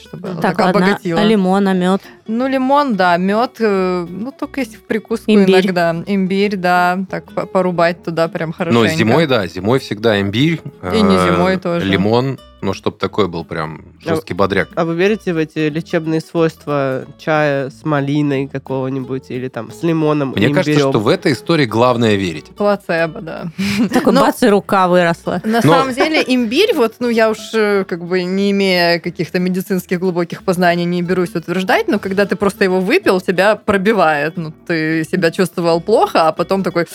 чтобы 0.00 0.28
Так, 0.28 0.40
так 0.40 0.58
ладно, 0.58 0.80
обогатило. 0.86 1.20
а 1.20 1.24
лимон, 1.24 1.68
а 1.68 1.72
мед? 1.74 2.00
Ну, 2.26 2.48
лимон, 2.48 2.96
да, 2.96 3.16
мед, 3.16 3.56
э, 3.60 4.06
ну, 4.08 4.32
только 4.32 4.60
если 4.60 4.76
в 4.76 4.84
прикуску 4.84 5.30
Имбирь. 5.30 5.64
иногда. 5.66 5.94
Имбирь, 6.06 6.56
да, 6.56 6.98
так 7.10 7.30
по- 7.32 7.46
порубать 7.46 8.02
туда 8.02 8.28
прям 8.28 8.52
хорошенько. 8.52 8.88
Но 8.88 8.94
зимой, 8.94 9.26
да, 9.26 9.46
зимой 9.46 9.78
всегда 9.78 10.20
имбирь. 10.20 10.60
И 10.82 11.02
не 11.02 11.16
э, 11.16 11.26
зимой 11.34 11.56
тоже. 11.58 11.86
Лимон, 11.86 12.38
ну, 12.62 12.72
чтобы 12.72 12.96
такой 12.96 13.28
был 13.28 13.44
прям 13.44 13.82
жесткий 14.00 14.32
бодряк. 14.32 14.68
А 14.74 14.86
вы 14.86 14.94
верите 14.94 15.34
в 15.34 15.36
эти 15.36 15.68
лечебные 15.68 16.22
свойства 16.22 17.04
чая 17.18 17.68
с 17.68 17.84
малиной 17.84 18.48
какого-нибудь 18.48 19.30
или 19.30 19.48
там 19.48 19.70
с 19.70 19.82
лимоном, 19.82 20.30
Мне 20.30 20.48
кажется, 20.48 20.72
имбирем? 20.72 20.90
что 20.90 20.98
в 21.00 21.08
этой 21.08 21.32
истории 21.32 21.66
главное 21.66 22.14
верить. 22.14 22.46
Плацебо, 22.56 23.20
да. 23.20 23.44
Такой 23.92 24.14
бац, 24.14 24.42
и 24.42 24.48
рука 24.48 24.88
выросла. 24.88 25.42
На 25.44 25.60
самом 25.60 25.92
деле 25.92 26.22
имбирь, 26.26 26.72
вот, 26.74 26.94
ну, 27.00 27.10
я 27.10 27.30
уж 27.30 27.38
э, 27.52 27.84
как 27.86 28.02
бы 28.06 28.22
не 28.24 28.50
имея 28.52 28.98
каких-то 28.98 29.38
медицинских 29.38 30.00
глубоких 30.00 30.42
познаний, 30.42 30.84
не 30.86 31.02
берусь 31.02 31.34
утверждать, 31.34 31.86
но 31.88 31.98
когда 31.98 32.13
ты 32.26 32.36
просто 32.36 32.64
его 32.64 32.80
выпил, 32.80 33.20
тебя 33.20 33.56
пробивает. 33.56 34.36
Ну, 34.36 34.52
ты 34.66 35.04
себя 35.04 35.30
чувствовал 35.30 35.80
плохо, 35.80 36.28
а 36.28 36.32
потом 36.32 36.62
такой... 36.62 36.86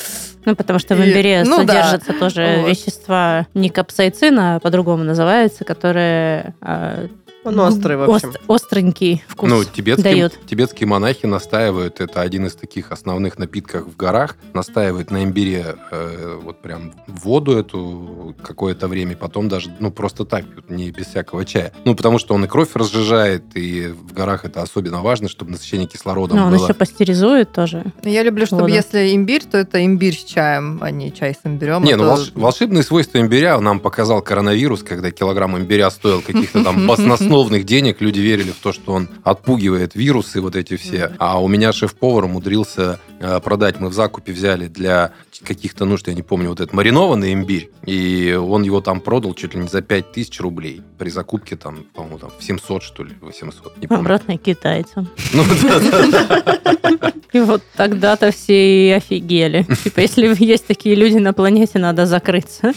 Ну, 0.46 0.56
потому 0.56 0.80
что 0.80 0.96
в 0.96 1.00
И- 1.00 1.10
имбире 1.10 1.44
ну 1.46 1.64
да. 1.66 2.00
тоже 2.20 2.60
Вот. 2.62 2.70
вещества 2.70 3.46
не 3.54 3.70
капсаицин, 3.70 4.40
а 4.40 4.60
по-другому 4.60 5.04
называется, 5.04 5.66
которые 5.66 6.54
э, 6.62 7.08
Он 7.46 7.58
острый, 7.62 7.96
в 7.96 8.04
общем. 8.12 8.30
ост- 8.30 8.40
остренький 8.48 9.24
вкус 9.28 9.50
Ну, 9.50 9.64
тибетские, 9.64 10.14
дают. 10.14 10.34
тибетские 10.46 10.88
монахи 10.88 11.26
настаивают, 11.26 12.02
это 12.02 12.20
один 12.22 12.46
из 12.48 12.54
таких 12.56 12.92
основных 12.92 13.40
напитков 13.40 13.86
в 13.88 13.96
горах, 13.96 14.36
настаивают 14.54 15.10
на 15.10 15.24
имбире 15.24 15.76
э, 15.92 16.38
вот 16.44 16.62
прям 16.62 16.94
воду 17.08 17.58
эту 17.58 18.36
какое-то 18.44 18.90
время, 18.90 19.16
потом 19.16 19.48
даже, 19.48 19.74
ну, 19.80 19.90
просто 19.90 20.26
так 20.26 20.46
пьют, 20.46 20.70
не 20.70 20.92
без 20.92 21.08
всякого 21.08 21.46
чая. 21.46 21.72
Ну, 21.86 21.96
потому 21.96 22.20
что 22.20 22.34
он 22.34 22.44
и 22.44 22.48
кровь 22.48 22.72
разжижает, 22.76 23.44
и 23.56 23.88
в 23.88 24.12
горах 24.14 24.44
это 24.44 24.62
особенно 24.62 25.02
важно, 25.02 25.30
чтобы 25.30 25.52
насыщение 25.52 25.88
кислородом 25.88 26.38
Ну, 26.38 26.46
он 26.48 26.54
было. 26.58 26.64
еще 26.66 26.74
пастеризует 26.74 27.54
тоже. 27.54 27.86
Я 28.04 28.24
люблю, 28.24 28.46
чтобы 28.46 28.64
Воду. 28.64 28.74
если 28.74 29.16
имбирь, 29.16 29.44
то 29.50 29.58
это 29.58 29.84
имбирь 29.86 30.16
с 30.18 30.24
чаем, 30.26 30.80
а 30.82 30.92
не 30.92 31.14
чай 31.14 31.34
с 31.34 31.40
имбирем. 31.48 31.84
Не, 31.86 31.94
А 31.94 31.98
ну 31.98 32.04
то- 32.04 32.16
волш- 32.22 32.32
волшебные 32.36 32.84
свойства 32.84 33.20
имбиря 33.22 33.58
нам 33.62 33.80
показал 33.80 34.22
коронавирус, 34.22 34.84
когда 34.84 35.10
килограмм 35.12 35.58
имбиря 35.58 35.90
стоил 35.90 36.22
каких-то 36.22 36.64
там 36.66 36.86
баснословных 36.88 37.29
денег. 37.66 38.02
Люди 38.02 38.20
верили 38.20 38.52
в 38.52 38.58
то, 38.58 38.74
что 38.74 38.94
он 38.94 39.10
отпугивает 39.24 39.96
вирусы 39.96 40.42
вот 40.42 40.56
эти 40.56 40.78
все. 40.78 41.14
А 41.18 41.42
у 41.42 41.48
меня 41.48 41.72
шеф-повар 41.72 42.26
умудрился 42.26 43.00
э, 43.20 43.40
продать. 43.40 43.80
Мы 43.80 43.90
в 43.90 43.94
закупе 43.94 44.34
взяли 44.34 44.68
для 44.68 45.12
каких-то 45.44 45.86
нужд, 45.86 46.08
я 46.08 46.14
не 46.14 46.22
помню, 46.22 46.50
вот 46.50 46.60
этот 46.60 46.74
маринованный 46.74 47.34
имбирь. 47.34 47.70
И 47.86 48.34
он 48.34 48.64
его 48.64 48.82
там 48.82 49.00
продал 49.00 49.34
чуть 49.34 49.54
ли 49.54 49.62
не 49.62 49.68
за 49.68 49.82
5000 49.82 50.40
рублей. 50.42 50.82
При 50.98 51.10
закупке 51.10 51.56
там, 51.56 51.86
по-моему, 51.94 52.20
там 52.20 52.32
в 52.38 52.44
700, 52.44 52.84
что 52.84 53.04
ли, 53.04 53.14
800, 53.22 53.78
не 53.78 53.88
помню. 53.88 54.02
Обратно 54.02 54.38
китайцам. 54.38 55.08
Ну. 55.34 55.44
И 57.32 57.40
вот 57.40 57.62
тогда-то 57.76 58.32
все 58.32 58.88
и 58.88 58.92
офигели. 58.92 59.66
Типа, 59.84 60.00
если 60.00 60.34
есть 60.44 60.66
такие 60.66 60.96
люди 60.96 61.18
на 61.18 61.32
планете, 61.32 61.78
надо 61.78 62.08
закрыться. 62.08 62.74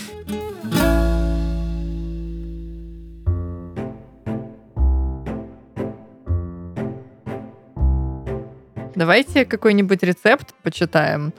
Давайте 8.95 9.45
какой-нибудь 9.45 10.03
рецепт 10.03 10.55
почитаем. 10.63 11.33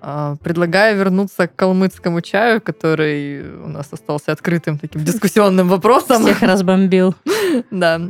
А, 0.00 0.36
Предлагаю 0.42 0.96
вернуться 0.96 1.48
к 1.48 1.56
калмыцкому 1.56 2.20
чаю, 2.20 2.60
который 2.60 3.42
у 3.62 3.68
нас 3.68 3.92
остался 3.92 4.32
открытым 4.32 4.78
таким 4.78 5.04
дискуссионным 5.04 5.68
вопросом. 5.68 6.22
Всех 6.22 6.42
разбомбил. 6.42 7.14
Да. 7.70 8.00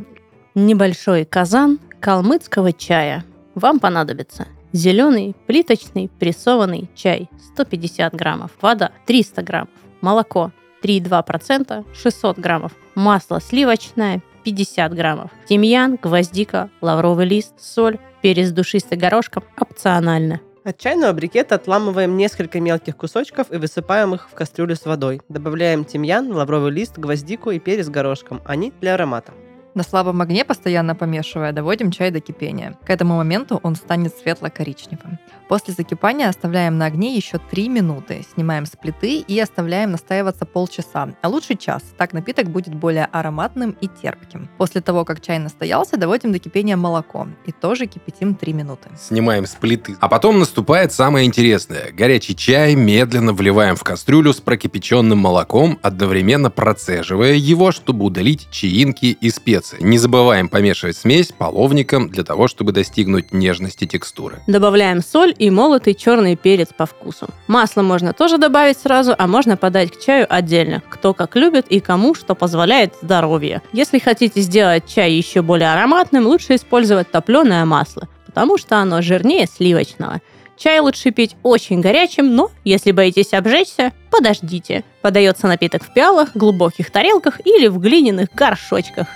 Небольшой 0.55 1.23
казан 1.23 1.79
калмыцкого 1.99 2.73
чая. 2.73 3.23
Вам 3.55 3.79
понадобится 3.79 4.47
зеленый 4.73 5.35
плиточный 5.45 6.09
прессованный 6.19 6.89
чай 6.95 7.29
150 7.53 8.13
граммов, 8.13 8.51
вода 8.61 8.91
300 9.05 9.41
граммов, 9.41 9.69
молоко 10.01 10.51
3,2%, 10.83 11.85
600 11.93 12.37
граммов, 12.37 12.71
масло 12.95 13.39
сливочное 13.41 14.21
50 14.47 14.93
граммов, 14.93 15.31
тимьян, 15.49 15.99
гвоздика, 16.01 16.69
лавровый 16.79 17.25
лист, 17.25 17.53
соль, 17.59 17.99
перец 18.21 18.51
душистый 18.51 18.97
горошком 18.97 19.43
опционально. 19.59 20.39
От 20.63 20.77
чайного 20.77 21.11
брикета 21.11 21.55
отламываем 21.55 22.15
несколько 22.15 22.61
мелких 22.61 22.95
кусочков 22.95 23.51
и 23.51 23.57
высыпаем 23.57 24.15
их 24.15 24.29
в 24.31 24.35
кастрюлю 24.35 24.77
с 24.77 24.85
водой. 24.85 25.19
Добавляем 25.27 25.83
тимьян, 25.83 26.31
лавровый 26.31 26.71
лист, 26.71 26.97
гвоздику 26.97 27.51
и 27.51 27.59
перец 27.59 27.89
горошком. 27.89 28.41
Они 28.45 28.71
для 28.79 28.93
аромата. 28.93 29.33
На 29.77 29.83
слабом 29.83 30.21
огне, 30.23 30.43
постоянно 30.43 30.95
помешивая, 30.95 31.51
доводим 31.51 31.91
чай 31.91 32.09
до 32.09 32.19
кипения. 32.19 32.75
К 32.83 32.89
этому 32.89 33.15
моменту 33.15 33.59
он 33.61 33.75
станет 33.75 34.11
светло-коричневым. 34.17 35.19
После 35.47 35.71
закипания 35.71 36.27
оставляем 36.27 36.79
на 36.79 36.87
огне 36.87 37.15
еще 37.15 37.37
3 37.37 37.69
минуты, 37.69 38.25
снимаем 38.33 38.65
с 38.65 38.71
плиты 38.71 39.19
и 39.19 39.39
оставляем 39.39 39.91
настаиваться 39.91 40.45
полчаса, 40.45 41.09
а 41.21 41.29
лучше 41.29 41.53
час. 41.53 41.83
Так 41.95 42.13
напиток 42.13 42.49
будет 42.49 42.73
более 42.73 43.05
ароматным 43.05 43.77
и 43.79 43.87
терпким. 43.87 44.49
После 44.57 44.81
того, 44.81 45.05
как 45.05 45.21
чай 45.21 45.37
настоялся, 45.37 45.95
доводим 45.95 46.31
до 46.31 46.39
кипения 46.39 46.75
молоко 46.75 47.27
и 47.45 47.51
тоже 47.51 47.85
кипятим 47.85 48.33
3 48.33 48.53
минуты. 48.53 48.89
Снимаем 48.99 49.45
с 49.45 49.53
плиты. 49.53 49.95
А 49.99 50.09
потом 50.09 50.39
наступает 50.39 50.91
самое 50.91 51.27
интересное. 51.27 51.91
Горячий 51.91 52.35
чай 52.35 52.73
медленно 52.73 53.31
вливаем 53.31 53.75
в 53.75 53.83
кастрюлю 53.83 54.33
с 54.33 54.41
прокипяченным 54.41 55.19
молоком, 55.19 55.77
одновременно 55.83 56.49
процеживая 56.49 57.33
его, 57.33 57.71
чтобы 57.71 58.05
удалить 58.05 58.49
чаинки 58.49 59.05
и 59.21 59.29
специи. 59.29 59.66
Инструкции. 59.67 59.87
Не 59.87 59.97
забываем 59.97 60.49
помешивать 60.49 60.97
смесь 60.97 61.31
половником 61.31 62.09
для 62.09 62.23
того, 62.23 62.47
чтобы 62.47 62.71
достигнуть 62.71 63.31
нежности 63.31 63.85
текстуры. 63.85 64.39
Добавляем 64.47 65.01
соль 65.01 65.33
и 65.37 65.49
молотый 65.49 65.93
черный 65.93 66.35
перец 66.35 66.69
по 66.75 66.85
вкусу. 66.85 67.27
Масло 67.47 67.81
можно 67.81 68.13
тоже 68.13 68.37
добавить 68.37 68.77
сразу, 68.77 69.15
а 69.17 69.27
можно 69.27 69.57
подать 69.57 69.91
к 69.91 69.99
чаю 69.99 70.25
отдельно. 70.29 70.81
Кто 70.89 71.13
как 71.13 71.35
любит 71.35 71.67
и 71.69 71.79
кому 71.79 72.15
что 72.15 72.35
позволяет 72.35 72.93
здоровье. 73.01 73.61
Если 73.73 73.99
хотите 73.99 74.41
сделать 74.41 74.85
чай 74.87 75.11
еще 75.11 75.41
более 75.41 75.71
ароматным, 75.71 76.25
лучше 76.27 76.55
использовать 76.55 77.11
топленое 77.11 77.65
масло, 77.65 78.07
потому 78.25 78.57
что 78.57 78.77
оно 78.77 79.01
жирнее 79.01 79.47
сливочного. 79.47 80.21
Чай 80.57 80.79
лучше 80.79 81.11
пить 81.11 81.35
очень 81.43 81.81
горячим, 81.81 82.33
но 82.33 82.49
если 82.63 82.91
боитесь 82.91 83.33
обжечься, 83.33 83.93
подождите. 84.09 84.83
Подается 85.03 85.45
напиток 85.45 85.83
в 85.83 85.93
пиалах, 85.93 86.29
глубоких 86.33 86.89
тарелках 86.89 87.39
или 87.45 87.67
в 87.67 87.77
глиняных 87.77 88.29
горшочках. 88.33 89.07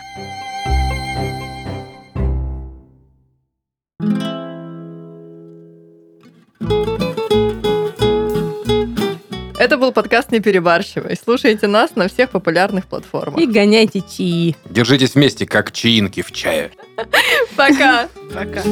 Это 9.62 9.78
был 9.78 9.92
подкаст 9.92 10.32
«Не 10.32 10.40
перебарщивай». 10.40 11.16
Слушайте 11.24 11.68
нас 11.68 11.96
на 11.96 12.08
всех 12.08 12.32
популярных 12.32 12.88
платформах. 12.88 13.40
И 13.40 13.46
гоняйте 13.46 14.02
чаи. 14.02 14.56
Держитесь 14.68 15.14
вместе, 15.14 15.46
как 15.46 15.72
чаинки 15.72 16.24
в 16.24 16.32
чае. 16.32 16.72
Пока! 17.56 18.10
Пока. 18.34 18.64